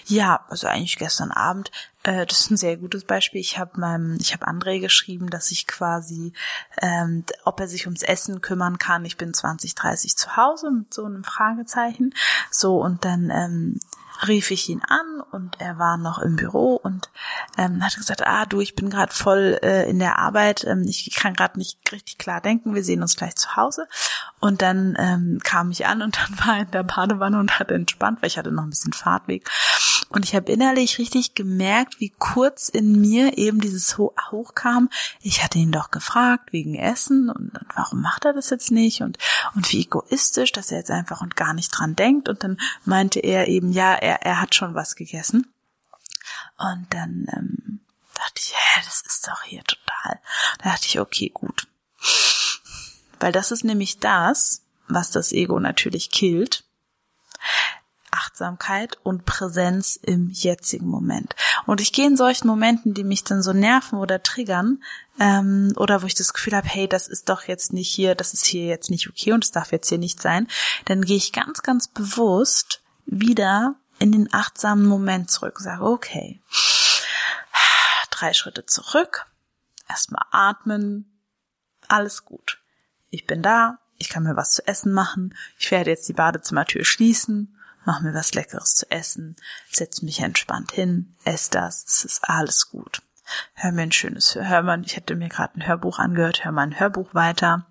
Ja, 0.07 0.45
also 0.49 0.67
eigentlich 0.67 0.99
gestern 0.99 1.31
Abend, 1.31 1.71
äh, 2.03 2.27
das 2.27 2.41
ist 2.41 2.51
ein 2.51 2.57
sehr 2.57 2.77
gutes 2.77 3.05
Beispiel. 3.05 3.41
Ich 3.41 3.59
habe 3.59 3.79
meinem, 3.79 4.19
ich 4.21 4.33
habe 4.33 4.49
André 4.49 4.81
geschrieben, 4.81 5.31
dass 5.31 5.51
ich 5.53 5.67
quasi, 5.67 6.33
ähm, 6.81 7.25
ob 7.45 7.61
er 7.61 7.69
sich 7.69 7.87
ums 7.87 8.03
Essen 8.03 8.41
kümmern 8.41 8.79
kann. 8.79 9.05
Ich 9.05 9.17
bin 9.17 9.33
20, 9.33 9.75
30 9.75 10.17
zu 10.17 10.37
Hause 10.37 10.71
mit 10.71 10.93
so 10.93 11.05
einem 11.05 11.23
Fragezeichen. 11.23 12.15
So 12.51 12.83
und 12.83 13.05
dann 13.05 13.31
ähm, 13.31 13.79
rief 14.27 14.51
ich 14.51 14.69
ihn 14.69 14.83
an 14.87 15.23
und 15.31 15.61
er 15.61 15.79
war 15.79 15.97
noch 15.97 16.19
im 16.19 16.37
Büro 16.37 16.75
und 16.75 17.11
ähm, 17.57 17.85
hat 17.85 17.97
gesagt, 17.97 18.27
ah 18.27 18.47
du, 18.47 18.61
ich 18.61 18.75
bin 18.75 18.91
gerade 18.91 19.13
voll 19.13 19.59
äh, 19.63 19.89
in 19.89 19.99
der 19.99 20.19
Arbeit, 20.19 20.65
ähm, 20.65 20.85
ich 20.89 21.15
kann 21.15 21.35
gerade 21.35 21.59
nicht 21.59 21.79
richtig 21.93 22.19
klar 22.19 22.41
denken, 22.41 22.75
wir 22.75 22.85
sehen 22.85 23.03
uns 23.03 23.17
gleich 23.17 23.37
zu 23.37 23.57
Hause. 23.57 23.87
Und 24.41 24.63
dann 24.63 24.97
ähm, 24.99 25.39
kam 25.45 25.71
ich 25.71 25.87
an 25.87 26.03
und 26.03 26.17
dann 26.39 26.39
war 26.39 26.57
er 26.57 26.63
in 26.63 26.71
der 26.71 26.83
Badewanne 26.83 27.39
und 27.39 27.59
hat 27.59 27.71
entspannt, 27.71 28.21
weil 28.21 28.29
ich 28.29 28.39
hatte 28.39 28.51
noch 28.51 28.65
ein 28.65 28.71
bisschen 28.71 28.93
Fahrtweg. 28.93 29.49
Und 30.09 30.25
ich 30.25 30.35
habe 30.35 30.51
innerlich 30.51 30.99
richtig 30.99 31.35
gemerkt, 31.35 32.01
wie 32.01 32.13
kurz 32.19 32.69
in 32.69 33.01
mir 33.01 33.39
eben 33.39 33.61
dieses 33.61 33.97
Ho 33.97 34.13
hochkam. 34.31 34.89
Ich 35.21 35.45
hatte 35.45 35.59
ihn 35.59 35.71
doch 35.71 35.93
gefragt 35.93 36.53
wegen 36.53 36.75
Essen 36.75 37.31
und, 37.31 37.57
und 37.57 37.77
warum 37.77 38.01
macht 38.01 38.25
er 38.25 38.33
das 38.33 38.51
jetzt 38.51 38.73
nicht 38.73 39.03
und 39.03 39.19
und 39.55 39.71
wie 39.73 39.83
egoistisch, 39.83 40.51
dass 40.51 40.73
er 40.73 40.79
jetzt 40.79 40.91
einfach 40.91 41.21
und 41.21 41.37
gar 41.37 41.55
nicht 41.55 41.71
dran 41.71 41.95
denkt. 41.95 42.29
Und 42.29 42.43
dann 42.43 42.59
meinte 42.85 43.21
er 43.21 43.47
eben, 43.47 43.71
ja, 43.71 43.95
er 43.95 44.23
er 44.23 44.41
hat 44.41 44.55
schon 44.57 44.75
was 44.75 44.97
gegessen. 44.97 45.53
Und 46.57 46.87
dann 46.91 47.27
ähm, 47.33 47.81
dachte 48.15 48.41
ich, 48.43 48.53
hä, 48.55 48.81
das 48.85 49.03
ist 49.07 49.29
doch 49.29 49.43
hier 49.43 49.63
total. 49.65 50.21
Da 50.59 50.71
dachte 50.71 50.87
ich, 50.87 50.99
okay, 50.99 51.31
gut. 51.33 51.69
Weil 53.21 53.33
das 53.33 53.53
ist 53.53 53.65
nämlich 53.65 53.99
das, 53.99 54.63
was 54.89 55.11
das 55.11 55.33
Ego 55.33 55.61
natürlich 55.61 56.11
killt. 56.11 56.65
Achtsamkeit 58.11 58.99
und 59.03 59.25
Präsenz 59.25 59.97
im 59.97 60.31
jetzigen 60.31 60.89
Moment. 60.89 61.37
Und 61.67 61.81
ich 61.81 61.93
gehe 61.93 62.07
in 62.07 62.17
solchen 62.17 62.49
Momenten, 62.49 62.93
die 62.93 63.05
mich 63.05 63.23
dann 63.23 63.43
so 63.43 63.53
nerven 63.53 63.99
oder 63.99 64.23
triggern, 64.23 64.83
ähm, 65.19 65.73
oder 65.77 66.03
wo 66.03 66.07
ich 66.07 66.15
das 66.15 66.33
Gefühl 66.33 66.57
habe, 66.57 66.67
hey, 66.67 66.89
das 66.89 67.07
ist 67.07 67.29
doch 67.29 67.45
jetzt 67.45 67.73
nicht 67.73 67.91
hier, 67.91 68.15
das 68.15 68.35
ist 68.35 68.45
hier 68.45 68.67
jetzt 68.67 68.91
nicht 68.91 69.09
okay 69.09 69.33
und 69.33 69.45
es 69.45 69.53
darf 69.53 69.73
jetzt 69.73 69.89
hier 69.89 69.99
nicht 69.99 70.21
sein, 70.21 70.49
dann 70.87 71.03
gehe 71.03 71.17
ich 71.17 71.33
ganz, 71.33 71.63
ganz 71.63 71.89
bewusst 71.89 72.83
wieder 73.07 73.77
in 73.99 74.13
den 74.13 74.33
achtsamen 74.33 74.87
Moment 74.87 75.31
zurück, 75.31 75.61
sage, 75.61 75.85
okay, 75.85 76.41
drei 78.11 78.33
Schritte 78.33 78.67
zurück, 78.67 79.27
erstmal 79.89 80.25
atmen, 80.31 81.21
alles 81.89 82.25
gut. 82.25 82.60
Ich 83.11 83.27
bin 83.27 83.43
da, 83.43 83.79
ich 83.99 84.09
kann 84.09 84.23
mir 84.23 84.37
was 84.37 84.55
zu 84.55 84.67
essen 84.67 84.93
machen, 84.93 85.35
ich 85.59 85.71
werde 85.71 85.91
jetzt 85.91 86.09
die 86.09 86.15
Badezimmertür 86.15 86.85
schließen 86.85 87.57
mach 87.85 88.01
mir 88.01 88.15
was 88.15 88.35
Leckeres 88.35 88.75
zu 88.75 88.91
essen, 88.91 89.37
setz 89.71 90.03
mich 90.03 90.21
entspannt 90.21 90.73
hin, 90.73 91.15
ess 91.25 91.51
das, 91.51 91.85
es 91.87 92.05
ist 92.05 92.29
alles 92.29 92.71
gut. 92.71 93.03
Hör 93.55 93.73
mir 93.73 93.83
ein 93.83 93.93
schönes, 93.93 94.35
hör 94.35 94.79
ich 94.79 94.97
hätte 94.97 95.15
mir 95.15 95.29
gerade 95.29 95.59
ein 95.59 95.67
Hörbuch 95.67 95.99
angehört, 95.99 96.45
hör 96.45 96.53
mal 96.53 96.63
ein 96.63 96.79
Hörbuch 96.81 97.15
weiter. 97.15 97.67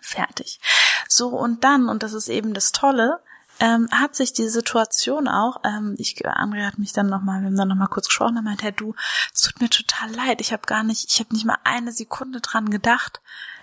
Fertig. 0.00 0.60
So 1.08 1.28
und 1.28 1.64
dann, 1.64 1.88
und 1.88 2.02
das 2.02 2.12
ist 2.12 2.28
eben 2.28 2.54
das 2.54 2.72
Tolle, 2.72 3.20
ähm, 3.60 3.88
hat 3.90 4.16
sich 4.16 4.32
die 4.32 4.48
Situation 4.48 5.28
auch, 5.28 5.60
ähm, 5.64 5.94
ich, 5.98 6.26
Andrea 6.26 6.66
hat 6.66 6.78
mich 6.78 6.92
dann 6.92 7.08
nochmal, 7.08 7.40
wir 7.40 7.46
haben 7.46 7.56
dann 7.56 7.68
nochmal 7.68 7.88
kurz 7.88 8.06
gesprochen, 8.06 8.36
er 8.36 8.42
meinte, 8.42 8.64
hey, 8.64 8.72
du, 8.72 8.94
es 9.32 9.42
tut 9.42 9.60
mir 9.60 9.70
total 9.70 10.10
leid, 10.10 10.40
ich 10.40 10.52
habe 10.52 10.66
gar 10.66 10.82
nicht, 10.82 11.10
ich 11.10 11.20
habe 11.20 11.34
nicht 11.34 11.44
mal 11.44 11.58
eine 11.64 11.92
Sekunde 11.92 12.40
dran 12.40 12.70
gedacht, 12.70 13.20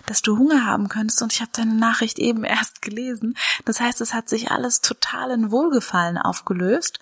dass 0.09 0.21
du 0.21 0.37
Hunger 0.37 0.65
haben 0.65 0.89
könntest 0.89 1.21
und 1.21 1.31
ich 1.33 1.41
habe 1.41 1.51
deine 1.53 1.75
Nachricht 1.75 2.19
eben 2.19 2.43
erst 2.43 2.81
gelesen. 2.81 3.37
Das 3.65 3.79
heißt, 3.79 4.01
es 4.01 4.13
hat 4.13 4.27
sich 4.27 4.51
alles 4.51 4.81
total 4.81 5.31
in 5.31 5.51
Wohlgefallen 5.51 6.17
aufgelöst 6.17 6.99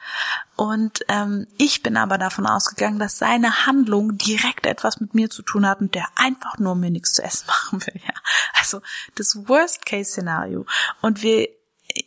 und 0.55 1.05
ähm, 1.07 1.47
ich 1.57 1.83
bin 1.83 1.97
aber 1.97 2.17
davon 2.17 2.45
ausgegangen, 2.45 2.99
dass 2.99 3.17
seine 3.17 3.65
Handlung 3.65 4.17
direkt 4.17 4.65
etwas 4.65 4.99
mit 4.99 5.13
mir 5.13 5.29
zu 5.29 5.41
tun 5.41 5.67
hat 5.67 5.79
und 5.81 5.95
der 5.95 6.07
einfach 6.15 6.57
nur 6.57 6.75
mir 6.75 6.91
nichts 6.91 7.13
zu 7.13 7.23
essen 7.23 7.47
machen 7.47 7.85
will. 7.85 8.01
Ja, 8.05 8.13
also 8.59 8.81
das 9.15 9.47
Worst-Case-Szenario. 9.47 10.65
Und 11.01 11.21
wir 11.21 11.49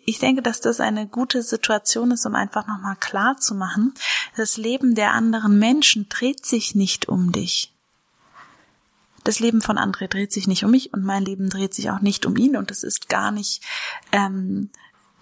ich 0.05 0.19
denke, 0.19 0.43
dass 0.43 0.61
das 0.61 0.79
eine 0.79 1.09
gute 1.09 1.43
Situation 1.43 2.13
ist, 2.13 2.25
um 2.27 2.35
einfach 2.35 2.67
nochmal 2.69 2.97
klar 2.97 3.39
zu 3.39 3.55
machen, 3.55 3.95
das 4.37 4.57
Leben 4.57 4.95
der 4.95 5.13
anderen 5.13 5.59
Menschen 5.59 6.09
dreht 6.09 6.47
sich 6.47 6.75
nicht 6.75 7.09
um 7.09 7.33
dich 7.33 7.73
das 9.25 9.41
Leben 9.41 9.61
von 9.61 9.79
André 9.79 10.09
dreht 10.09 10.33
sich 10.33 10.47
nicht 10.47 10.65
um 10.65 10.71
mich 10.71 10.93
und 10.93 11.05
mein 11.05 11.25
Leben 11.25 11.49
dreht 11.49 11.75
sich 11.75 11.91
auch 11.91 12.01
nicht 12.01 12.27
um 12.27 12.37
ihn 12.37 12.57
und 12.57 12.71
das 12.71 12.83
ist 12.83 13.09
gar 13.09 13.31
nicht 13.31 13.63
ähm, 14.13 14.71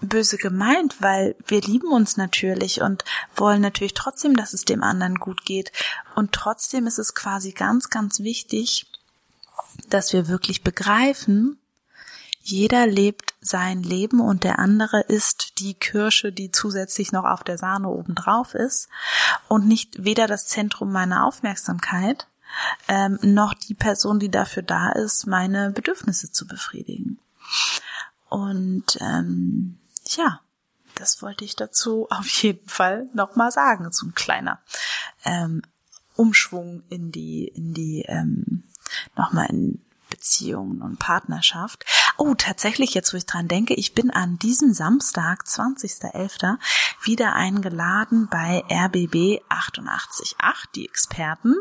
böse 0.01 0.37
gemeint, 0.37 0.97
weil 1.01 1.35
wir 1.47 1.61
lieben 1.61 1.91
uns 1.91 2.17
natürlich 2.17 2.81
und 2.81 3.05
wollen 3.35 3.61
natürlich 3.61 3.95
trotzdem, 3.95 4.37
dass 4.37 4.53
es 4.53 4.65
dem 4.65 4.83
anderen 4.83 5.17
gut 5.17 5.45
geht. 5.45 5.73
Und 6.15 6.33
trotzdem 6.33 6.87
ist 6.87 6.99
es 6.99 7.15
quasi 7.15 7.53
ganz, 7.53 7.91
ganz 7.91 8.21
wichtig, 8.21 8.87
dass 9.89 10.13
wir 10.13 10.29
wirklich 10.29 10.63
begreifen, 10.63 11.59
jeder 12.41 12.87
lebt 12.87 13.35
sein 13.43 13.83
Leben 13.83 14.21
und 14.21 14.43
der 14.43 14.59
andere 14.59 15.01
ist 15.03 15.59
die 15.59 15.75
Kirsche, 15.75 16.33
die 16.33 16.51
zusätzlich 16.51 17.13
noch 17.13 17.25
auf 17.25 17.45
der 17.45 17.59
Sahne 17.59 17.89
obendrauf 17.89 18.55
ist 18.55 18.89
und 19.49 19.67
nicht 19.67 20.03
weder 20.03 20.27
das 20.27 20.47
Zentrum 20.47 20.91
meiner 20.91 21.27
Aufmerksamkeit 21.27 22.27
ähm, 22.89 23.19
noch 23.23 23.55
die 23.55 23.75
Person, 23.75 24.19
die 24.19 24.31
dafür 24.31 24.63
da 24.63 24.91
ist, 24.93 25.27
meine 25.27 25.71
Bedürfnisse 25.71 26.33
zu 26.33 26.47
befriedigen. 26.47 27.19
Und 28.29 28.99
ähm, 29.01 29.79
ja, 30.07 30.41
das 30.95 31.23
wollte 31.23 31.45
ich 31.45 31.57
dazu 31.57 32.07
auf 32.11 32.29
jeden 32.29 32.69
Fall 32.69 33.09
nochmal 33.15 33.51
sagen. 33.51 33.91
So 33.93 34.07
ein 34.07 34.15
kleiner 34.15 34.61
ähm, 35.25 35.63
Umschwung 36.15 36.83
in 36.89 37.13
die, 37.13 37.47
in 37.47 37.75
die, 37.75 38.03
ähm, 38.09 38.65
nochmal 39.17 39.47
in 39.51 39.81
Beziehungen 40.11 40.83
und 40.83 40.99
Partnerschaft. 40.99 41.85
Oh, 42.21 42.35
tatsächlich, 42.35 42.95
jetzt 42.95 43.13
wo 43.13 43.17
ich 43.17 43.27
dran 43.27 43.47
denke, 43.47 43.75
ich 43.75 43.95
bin 43.95 44.11
an 44.11 44.41
diesem 44.41 44.75
Samstag, 44.75 45.45
20.11., 45.45 46.59
wieder 47.01 47.35
eingeladen 47.35 48.27
bei 48.29 48.65
RBB 48.69 49.41
888, 49.49 50.35
die 50.75 50.85
Experten, 50.85 51.55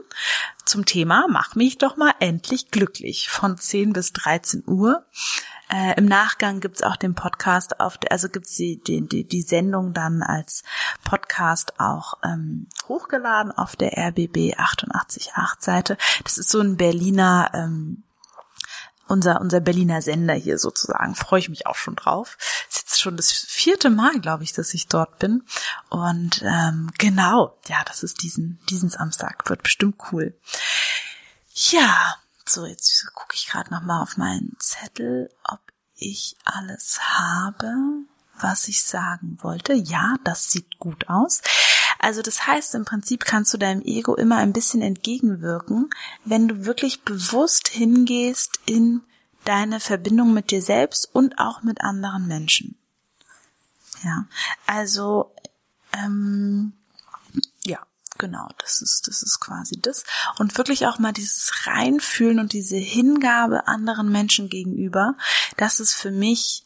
zum 0.65 0.85
Thema 0.85 1.27
Mach 1.29 1.53
mich 1.53 1.77
doch 1.77 1.95
mal 1.95 2.15
endlich 2.19 2.71
glücklich 2.71 3.29
von 3.29 3.55
10 3.55 3.93
bis 3.93 4.13
13 4.13 4.63
Uhr. 4.65 5.05
Äh, 5.69 5.95
Im 5.95 6.05
Nachgang 6.05 6.59
gibt's 6.59 6.81
auch 6.81 6.95
den 6.95 7.13
Podcast 7.13 7.79
auf, 7.79 7.99
also 8.09 8.27
gibt's 8.27 8.55
die, 8.55 8.81
die, 8.81 9.07
die, 9.07 9.27
die 9.27 9.43
Sendung 9.43 9.93
dann 9.93 10.23
als 10.23 10.63
Podcast 11.03 11.79
auch 11.79 12.15
ähm, 12.23 12.67
hochgeladen 12.87 13.51
auf 13.51 13.75
der 13.75 13.95
RBB 13.95 14.57
888 14.57 15.33
Seite. 15.59 15.97
Das 16.23 16.39
ist 16.39 16.49
so 16.49 16.61
ein 16.61 16.77
Berliner 16.77 17.51
ähm, 17.53 18.03
unser, 19.07 19.41
unser 19.41 19.59
Berliner 19.59 20.01
Sender 20.01 20.33
hier 20.33 20.57
sozusagen. 20.57 21.15
Freue 21.15 21.39
ich 21.39 21.49
mich 21.49 21.67
auch 21.67 21.75
schon 21.75 21.95
drauf. 21.95 22.37
ist 22.69 22.81
jetzt 22.81 23.01
schon 23.01 23.17
das 23.17 23.31
vierte 23.31 23.89
Mal, 23.89 24.19
glaube 24.19 24.43
ich, 24.43 24.53
dass 24.53 24.73
ich 24.73 24.87
dort 24.87 25.19
bin. 25.19 25.43
Und 25.89 26.41
ähm, 26.43 26.91
genau, 26.97 27.57
ja, 27.67 27.83
das 27.85 28.03
ist 28.03 28.21
diesen, 28.23 28.59
diesen 28.69 28.89
Samstag. 28.89 29.49
Wird 29.49 29.63
bestimmt 29.63 29.95
cool. 30.11 30.37
Ja, 31.53 32.15
so, 32.45 32.65
jetzt 32.65 33.05
gucke 33.13 33.35
ich 33.35 33.47
gerade 33.47 33.73
nochmal 33.73 34.01
auf 34.01 34.17
meinen 34.17 34.55
Zettel, 34.59 35.29
ob 35.43 35.59
ich 35.95 36.35
alles 36.45 36.99
habe, 37.01 37.73
was 38.39 38.67
ich 38.67 38.83
sagen 38.83 39.37
wollte. 39.41 39.73
Ja, 39.73 40.15
das 40.23 40.51
sieht 40.51 40.77
gut 40.79 41.09
aus. 41.09 41.41
Also 41.99 42.21
das 42.21 42.47
heißt, 42.47 42.75
im 42.75 42.85
Prinzip 42.85 43.25
kannst 43.25 43.53
du 43.53 43.57
deinem 43.57 43.81
Ego 43.81 44.15
immer 44.15 44.37
ein 44.37 44.53
bisschen 44.53 44.81
entgegenwirken, 44.81 45.89
wenn 46.25 46.47
du 46.47 46.65
wirklich 46.65 47.01
bewusst 47.03 47.67
hingehst 47.67 48.59
in 48.65 49.01
deine 49.43 49.79
Verbindung 49.79 50.33
mit 50.33 50.51
dir 50.51 50.61
selbst 50.61 51.09
und 51.13 51.39
auch 51.39 51.63
mit 51.63 51.81
anderen 51.81 52.27
Menschen. 52.27 52.75
Ja, 54.03 54.25
also 54.65 55.33
ähm, 55.93 56.73
ja, 57.63 57.79
genau, 58.17 58.49
das 58.59 58.81
ist 58.81 59.07
das 59.07 59.23
ist 59.23 59.39
quasi 59.39 59.79
das 59.79 60.03
und 60.37 60.57
wirklich 60.57 60.85
auch 60.85 60.99
mal 60.99 61.13
dieses 61.13 61.65
reinfühlen 61.65 62.39
und 62.39 62.53
diese 62.53 62.77
Hingabe 62.77 63.67
anderen 63.67 64.11
Menschen 64.11 64.49
gegenüber, 64.49 65.15
das 65.55 65.79
ist 65.79 65.93
für 65.93 66.11
mich 66.11 66.63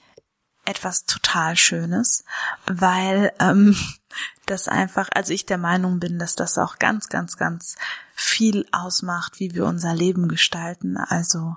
etwas 0.66 1.06
total 1.06 1.56
Schönes, 1.56 2.24
weil 2.66 3.32
ähm, 3.40 3.76
das 4.46 4.68
einfach, 4.68 5.10
also 5.14 5.34
ich 5.34 5.46
der 5.46 5.58
Meinung 5.58 6.00
bin, 6.00 6.20
dass 6.20 6.36
das 6.36 6.58
auch 6.58 6.80
ganz, 6.80 7.10
ganz, 7.10 7.38
ganz 7.38 7.76
viel 8.14 8.66
ausmacht, 8.72 9.40
wie 9.40 9.54
wir 9.54 9.66
unser 9.66 9.94
Leben 9.94 10.28
gestalten. 10.28 10.98
Also 10.98 11.56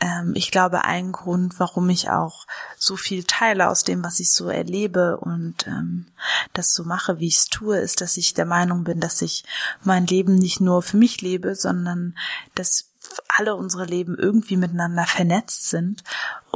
ähm, 0.00 0.32
ich 0.34 0.50
glaube, 0.50 0.84
ein 0.84 1.12
Grund, 1.12 1.60
warum 1.60 1.88
ich 1.90 2.10
auch 2.10 2.46
so 2.76 2.96
viel 2.96 3.24
teile 3.24 3.68
aus 3.68 3.84
dem, 3.84 4.02
was 4.02 4.18
ich 4.18 4.30
so 4.30 4.48
erlebe 4.48 5.18
und 5.18 5.66
ähm, 5.66 6.06
das 6.52 6.74
so 6.74 6.84
mache, 6.84 7.18
wie 7.18 7.28
ich 7.28 7.36
es 7.36 7.46
tue, 7.46 7.78
ist, 7.78 8.00
dass 8.00 8.16
ich 8.16 8.34
der 8.34 8.46
Meinung 8.46 8.84
bin, 8.84 9.00
dass 9.00 9.22
ich 9.22 9.44
mein 9.84 10.06
Leben 10.06 10.34
nicht 10.34 10.60
nur 10.60 10.82
für 10.82 10.96
mich 10.96 11.20
lebe, 11.20 11.54
sondern 11.54 12.16
dass 12.54 12.86
alle 13.28 13.54
unsere 13.56 13.84
Leben 13.84 14.16
irgendwie 14.16 14.56
miteinander 14.56 15.04
vernetzt 15.04 15.68
sind 15.68 16.02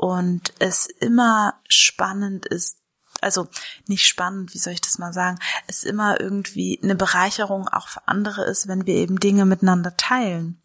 und 0.04 0.52
es 0.58 0.84
immer 0.84 1.54
spannend 1.66 2.44
ist, 2.44 2.76
also 3.22 3.48
nicht 3.86 4.04
spannend, 4.04 4.52
wie 4.52 4.58
soll 4.58 4.74
ich 4.74 4.82
das 4.82 4.98
mal 4.98 5.14
sagen, 5.14 5.38
es 5.66 5.82
immer 5.82 6.20
irgendwie 6.20 6.78
eine 6.82 6.94
Bereicherung 6.94 7.68
auch 7.68 7.88
für 7.88 8.06
andere 8.06 8.44
ist, 8.44 8.68
wenn 8.68 8.84
wir 8.84 8.96
eben 8.96 9.18
Dinge 9.18 9.46
miteinander 9.46 9.96
teilen, 9.96 10.60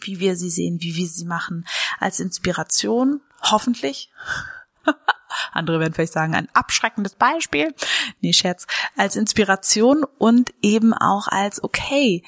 wie 0.00 0.20
wir 0.20 0.38
sie 0.38 0.48
sehen, 0.48 0.80
wie 0.80 0.96
wir 0.96 1.06
sie 1.06 1.26
machen, 1.26 1.66
als 2.00 2.18
Inspiration, 2.18 3.20
hoffentlich. 3.42 4.10
Andere 5.52 5.78
werden 5.78 5.92
vielleicht 5.92 6.14
sagen, 6.14 6.34
ein 6.34 6.48
abschreckendes 6.54 7.16
Beispiel. 7.16 7.74
Nee, 8.22 8.32
Scherz. 8.32 8.66
Als 8.96 9.16
Inspiration 9.16 10.02
und 10.16 10.54
eben 10.62 10.94
auch 10.94 11.28
als, 11.28 11.62
okay, 11.62 12.24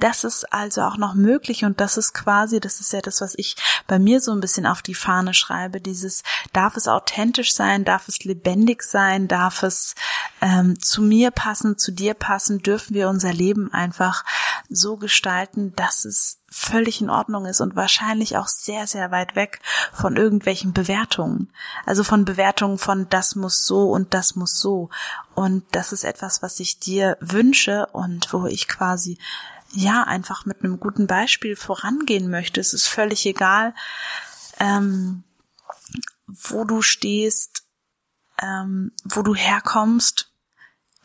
das 0.00 0.24
ist 0.24 0.52
also 0.52 0.82
auch 0.82 0.96
noch 0.96 1.14
möglich 1.14 1.64
und 1.64 1.80
das 1.80 1.96
ist 1.96 2.12
quasi, 2.12 2.58
das 2.58 2.80
ist 2.80 2.92
ja 2.92 3.00
das, 3.00 3.20
was 3.20 3.34
ich 3.36 3.54
bei 3.86 4.00
mir 4.00 4.20
so 4.20 4.32
ein 4.32 4.40
bisschen 4.40 4.66
auf 4.66 4.82
die 4.82 4.94
Fahne 4.94 5.32
schreibe, 5.32 5.80
dieses, 5.80 6.24
darf 6.52 6.76
es 6.76 6.88
authentisch 6.88 7.54
sein, 7.54 7.84
darf 7.84 8.08
es 8.08 8.24
lebendig 8.24 8.82
sein, 8.82 9.28
darf 9.28 9.62
es 9.62 9.94
ähm, 10.40 10.80
zu 10.80 11.02
mir 11.02 11.30
passen, 11.30 11.78
zu 11.78 11.92
dir 11.92 12.14
passen, 12.14 12.58
dürfen 12.62 12.94
wir 12.94 13.08
unser 13.08 13.32
Leben 13.32 13.72
einfach 13.72 14.24
so 14.68 14.96
gestalten, 14.96 15.72
dass 15.76 16.04
es 16.04 16.40
völlig 16.48 17.00
in 17.00 17.10
Ordnung 17.10 17.46
ist 17.46 17.60
und 17.60 17.76
wahrscheinlich 17.76 18.36
auch 18.36 18.48
sehr, 18.48 18.86
sehr 18.86 19.10
weit 19.12 19.36
weg 19.36 19.60
von 19.92 20.16
irgendwelchen 20.16 20.72
Bewertungen. 20.72 21.52
Also 21.86 22.02
von 22.02 22.24
Bewertungen 22.24 22.78
von 22.78 23.08
das 23.08 23.36
muss 23.36 23.66
so 23.66 23.90
und 23.90 24.14
das 24.14 24.34
muss 24.34 24.58
so. 24.58 24.90
Und 25.34 25.64
das 25.72 25.92
ist 25.92 26.04
etwas, 26.04 26.42
was 26.42 26.58
ich 26.58 26.80
dir 26.80 27.16
wünsche 27.20 27.86
und 27.92 28.32
wo 28.32 28.46
ich 28.46 28.66
quasi 28.66 29.18
ja 29.72 30.02
einfach 30.02 30.46
mit 30.46 30.62
einem 30.62 30.80
guten 30.80 31.06
Beispiel 31.06 31.56
vorangehen 31.56 32.30
möchte. 32.30 32.60
Es 32.60 32.72
ist 32.72 32.86
völlig 32.86 33.24
egal, 33.26 33.74
ähm, 34.58 35.24
wo 36.26 36.64
du 36.64 36.82
stehst, 36.82 37.64
ähm, 38.40 38.92
wo 39.04 39.22
du 39.22 39.34
herkommst. 39.34 40.26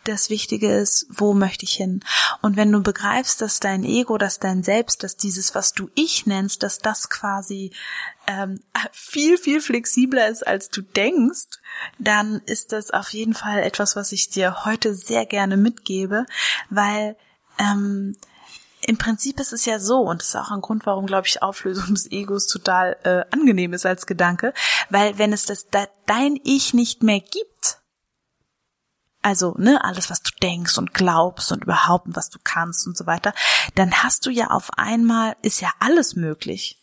Das 0.04 0.30
Wichtige 0.30 0.71
ist, 0.71 1.08
wo 1.10 1.34
möchte 1.34 1.65
ich 1.65 1.73
hin? 1.73 2.04
Und 2.43 2.58
wenn 2.58 2.71
du 2.71 2.84
begreifst, 2.84 3.41
dass 3.41 3.60
dein 3.60 3.84
Ego, 3.84 4.19
dass 4.19 4.38
dein 4.38 4.62
Selbst, 4.62 5.01
dass 5.01 5.17
dieses, 5.17 5.56
was 5.56 5.73
du 5.73 5.89
ich 5.95 6.28
nennst, 6.28 6.62
dass 6.62 6.78
das 6.78 7.10
quasi 7.10 7.71
ähm, 8.28 8.60
viel, 8.91 9.39
viel 9.39 9.62
flexibler 9.62 10.28
ist, 10.28 10.45
als 10.45 10.69
du 10.69 10.84
denkst, 10.84 11.60
dann 11.97 12.41
ist 12.45 12.71
das 12.71 12.91
auf 12.91 13.10
jeden 13.10 13.34
Fall 13.34 13.63
etwas, 13.63 13.95
was 13.95 14.12
ich 14.12 14.30
dir 14.30 14.63
heute 14.65 14.93
sehr 14.93 15.25
gerne 15.25 15.58
mitgebe, 15.58 16.28
weil 16.69 17.17
ähm, 17.58 18.15
im 18.88 18.98
Prinzip 18.98 19.39
ist 19.39 19.54
es 19.54 19.65
ja 19.65 19.80
so, 19.80 20.02
und 20.02 20.21
das 20.21 20.30
ist 20.30 20.36
auch 20.36 20.52
ein 20.52 20.62
Grund, 20.62 20.86
warum, 20.86 21.06
glaube 21.08 21.28
ich, 21.28 21.41
Auflösung 21.41 21.93
des 21.95 22.12
Egos 22.12 22.48
total 22.48 22.98
äh, 23.04 23.24
angenehm 23.32 23.74
ist 23.74 23.86
als 23.86 24.06
Gedanke, 24.06 24.54
weil 24.89 25.17
wenn 25.17 25.34
es 25.34 25.45
das 25.45 25.69
da, 25.69 25.88
dein 26.06 26.39
Ich 26.43 26.74
nicht 26.74 27.04
mehr 27.04 27.19
gibt, 27.19 27.80
also 29.21 29.56
ne, 29.58 29.84
alles, 29.84 30.12
was 30.12 30.21
du 30.21 30.30
denkst 30.39 30.78
und 30.78 30.93
glaubst 30.93 31.52
und 31.52 31.63
überhaupt, 31.63 32.08
was 32.12 32.30
du 32.30 32.38
kannst 32.43 32.86
und 32.86 32.95
so 32.95 33.08
weiter, 33.08 33.34
dann 33.74 34.04
hast 34.04 34.28
du 34.28 34.30
ja 34.30 34.52
auf 34.52 34.78
einmal, 34.78 35.36
ist 35.41 35.62
ja 35.62 35.71
alles 35.80 36.15
möglich. 36.15 36.80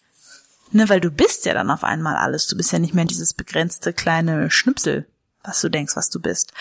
Ne, 0.72 0.88
weil 0.88 1.00
du 1.00 1.10
bist 1.10 1.44
ja 1.44 1.54
dann 1.54 1.70
auf 1.70 1.84
einmal 1.84 2.16
alles. 2.16 2.48
Du 2.48 2.56
bist 2.56 2.72
ja 2.72 2.80
nicht 2.80 2.94
mehr 2.94 3.04
dieses 3.04 3.34
begrenzte 3.34 3.92
kleine 3.92 4.50
Schnipsel, 4.50 5.06
was 5.44 5.60
du 5.60 5.68
denkst, 5.68 5.94
was 5.94 6.10
du 6.10 6.18
bist. 6.18 6.52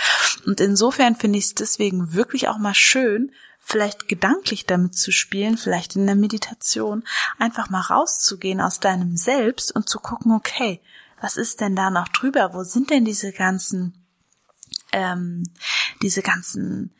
Und 0.45 0.60
insofern 0.60 1.15
finde 1.15 1.39
ich 1.39 1.45
es 1.45 1.56
deswegen 1.56 2.13
wirklich 2.13 2.47
auch 2.47 2.58
mal 2.58 2.75
schön, 2.75 3.32
vielleicht 3.62 4.08
gedanklich 4.08 4.65
damit 4.65 4.95
zu 4.95 5.12
spielen, 5.12 5.58
vielleicht 5.58 5.95
in 5.95 6.06
der 6.06 6.15
Meditation, 6.15 7.04
einfach 7.38 7.69
mal 7.69 7.82
rauszugehen 7.82 8.60
aus 8.60 8.80
deinem 8.80 9.15
Selbst 9.15 9.74
und 9.74 9.88
zu 9.88 10.00
gucken, 10.00 10.34
okay, 10.34 10.82
was 11.21 11.38
ist 11.38 11.62
denn 11.62 11.76
da 11.76 11.89
noch 11.89 12.08
drüber? 12.08 12.54
Wo 12.54 12.63
sind 12.63 12.89
denn 12.89 13.06
diese 13.06 13.32
ganzen, 13.32 13.93
ähm, 14.91 15.43
diese 16.02 16.21
ganzen 16.21 16.93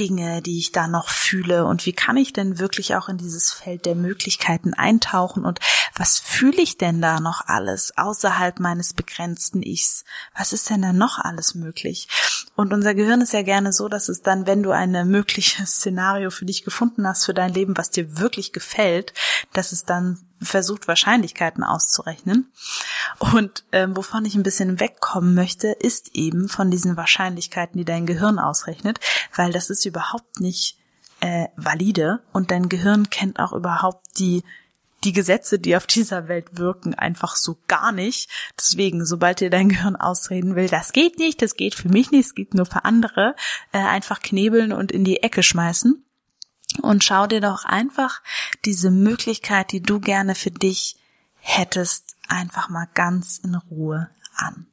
Dinge, 0.00 0.42
die 0.42 0.58
ich 0.58 0.72
da 0.72 0.86
noch 0.86 1.08
fühle 1.08 1.64
und 1.66 1.86
wie 1.86 1.92
kann 1.92 2.16
ich 2.16 2.32
denn 2.32 2.58
wirklich 2.58 2.94
auch 2.94 3.08
in 3.08 3.18
dieses 3.18 3.50
Feld 3.50 3.86
der 3.86 3.94
Möglichkeiten 3.94 4.74
eintauchen 4.74 5.44
und 5.44 5.60
was 5.94 6.18
fühle 6.18 6.62
ich 6.62 6.78
denn 6.78 7.02
da 7.02 7.20
noch 7.20 7.46
alles 7.46 7.96
außerhalb 7.96 8.60
meines 8.60 8.94
begrenzten 8.94 9.62
Ichs? 9.62 10.04
Was 10.36 10.52
ist 10.52 10.70
denn 10.70 10.82
da 10.82 10.92
noch 10.92 11.18
alles 11.18 11.54
möglich? 11.54 12.08
Und 12.54 12.72
unser 12.72 12.94
Gehirn 12.94 13.20
ist 13.20 13.32
ja 13.32 13.42
gerne 13.42 13.72
so, 13.72 13.88
dass 13.88 14.08
es 14.08 14.22
dann, 14.22 14.46
wenn 14.46 14.62
du 14.62 14.70
ein 14.70 15.08
mögliches 15.08 15.76
Szenario 15.76 16.30
für 16.30 16.44
dich 16.44 16.64
gefunden 16.64 17.06
hast, 17.06 17.24
für 17.24 17.34
dein 17.34 17.52
Leben, 17.52 17.76
was 17.76 17.90
dir 17.90 18.18
wirklich 18.18 18.52
gefällt, 18.52 19.14
dass 19.52 19.72
es 19.72 19.84
dann 19.84 20.18
versucht, 20.40 20.88
Wahrscheinlichkeiten 20.88 21.64
auszurechnen. 21.64 22.52
Und 23.18 23.64
ähm, 23.72 23.96
wovon 23.96 24.24
ich 24.24 24.34
ein 24.34 24.42
bisschen 24.42 24.80
wegkommen 24.80 25.34
möchte, 25.34 25.68
ist 25.68 26.14
eben 26.14 26.48
von 26.48 26.70
diesen 26.70 26.96
Wahrscheinlichkeiten, 26.96 27.78
die 27.78 27.84
dein 27.84 28.06
Gehirn 28.06 28.38
ausrechnet, 28.38 29.00
weil 29.34 29.52
das 29.52 29.70
ist 29.70 29.84
überhaupt 29.84 30.40
nicht 30.40 30.78
äh, 31.20 31.48
valide 31.56 32.20
und 32.32 32.50
dein 32.50 32.68
Gehirn 32.68 33.10
kennt 33.10 33.40
auch 33.40 33.52
überhaupt 33.52 34.18
die 34.18 34.44
die 35.04 35.12
Gesetze, 35.12 35.58
die 35.58 35.76
auf 35.76 35.86
dieser 35.86 36.28
Welt 36.28 36.58
wirken, 36.58 36.94
einfach 36.94 37.36
so 37.36 37.58
gar 37.68 37.92
nicht. 37.92 38.28
Deswegen, 38.58 39.06
sobald 39.06 39.40
dir 39.40 39.50
dein 39.50 39.68
Gehirn 39.68 39.96
ausreden 39.96 40.56
will, 40.56 40.68
das 40.68 40.92
geht 40.92 41.18
nicht, 41.18 41.40
das 41.40 41.54
geht 41.54 41.74
für 41.74 41.88
mich 41.88 42.10
nicht, 42.10 42.26
es 42.26 42.34
geht 42.34 42.54
nur 42.54 42.66
für 42.66 42.84
andere, 42.84 43.36
äh, 43.72 43.78
einfach 43.78 44.20
knebeln 44.20 44.72
und 44.72 44.90
in 44.90 45.04
die 45.04 45.22
Ecke 45.22 45.42
schmeißen. 45.42 46.04
Und 46.82 47.04
schau 47.04 47.26
dir 47.26 47.40
doch 47.40 47.64
einfach 47.64 48.22
diese 48.64 48.90
Möglichkeit, 48.90 49.72
die 49.72 49.82
du 49.82 50.00
gerne 50.00 50.34
für 50.34 50.50
dich 50.50 50.96
hättest, 51.38 52.07
einfach 52.28 52.68
mal 52.68 52.88
ganz 52.94 53.38
in 53.38 53.54
Ruhe 53.54 54.10
an. 54.36 54.66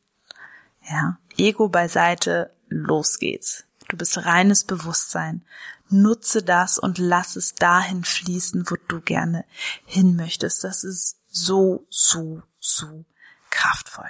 Ja, 0.88 1.18
Ego 1.38 1.70
beiseite, 1.70 2.56
los 2.70 3.18
geht's. 3.18 3.66
Du 3.88 3.98
bist 3.98 4.18
reines 4.26 4.64
Bewusstsein. 4.64 5.46
Nutze 5.90 6.42
das 6.42 6.80
und 6.80 6.98
lass 6.98 7.36
es 7.36 7.54
dahin 7.54 8.04
fließen, 8.04 8.70
wo 8.70 8.76
du 8.88 9.02
gerne 9.02 9.46
hin 9.86 10.16
möchtest. 10.16 10.64
Das 10.64 10.84
ist 10.84 11.18
so, 11.28 11.86
so, 11.90 12.42
so 12.60 13.06
kraftvoll. 13.50 14.10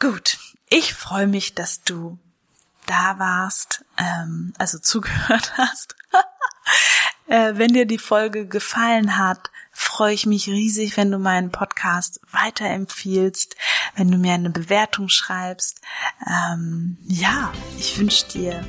Gut, 0.00 0.38
ich 0.68 0.94
freue 0.94 1.28
mich, 1.28 1.54
dass 1.54 1.82
du 1.82 2.18
da 2.86 3.18
warst, 3.18 3.84
ähm, 3.96 4.52
also 4.58 4.78
zugehört 4.80 5.56
hast. 5.56 5.94
äh, 7.26 7.52
wenn 7.54 7.72
dir 7.72 7.86
die 7.86 7.98
Folge 7.98 8.46
gefallen 8.46 9.16
hat, 9.16 9.50
freue 9.82 10.14
ich 10.14 10.26
mich 10.26 10.48
riesig, 10.48 10.96
wenn 10.96 11.10
du 11.10 11.18
meinen 11.18 11.50
Podcast 11.50 12.20
weiterempfiehlst, 12.30 13.56
wenn 13.96 14.10
du 14.10 14.16
mir 14.16 14.32
eine 14.32 14.50
Bewertung 14.50 15.08
schreibst. 15.08 15.80
Ähm, 16.26 16.96
ja, 17.06 17.52
ich 17.78 17.98
wünsche 17.98 18.26
dir 18.28 18.64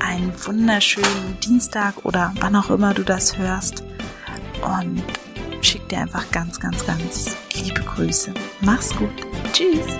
einen 0.00 0.32
wunderschönen 0.46 1.40
Dienstag 1.40 2.04
oder 2.04 2.32
wann 2.40 2.56
auch 2.56 2.70
immer 2.70 2.94
du 2.94 3.02
das 3.02 3.36
hörst 3.36 3.82
und 4.62 5.02
schick 5.60 5.88
dir 5.88 5.98
einfach 5.98 6.30
ganz, 6.30 6.60
ganz, 6.60 6.86
ganz 6.86 7.36
liebe 7.54 7.80
Grüße. 7.80 8.32
Mach's 8.60 8.94
gut. 8.94 9.26
Tschüss. 9.52 9.96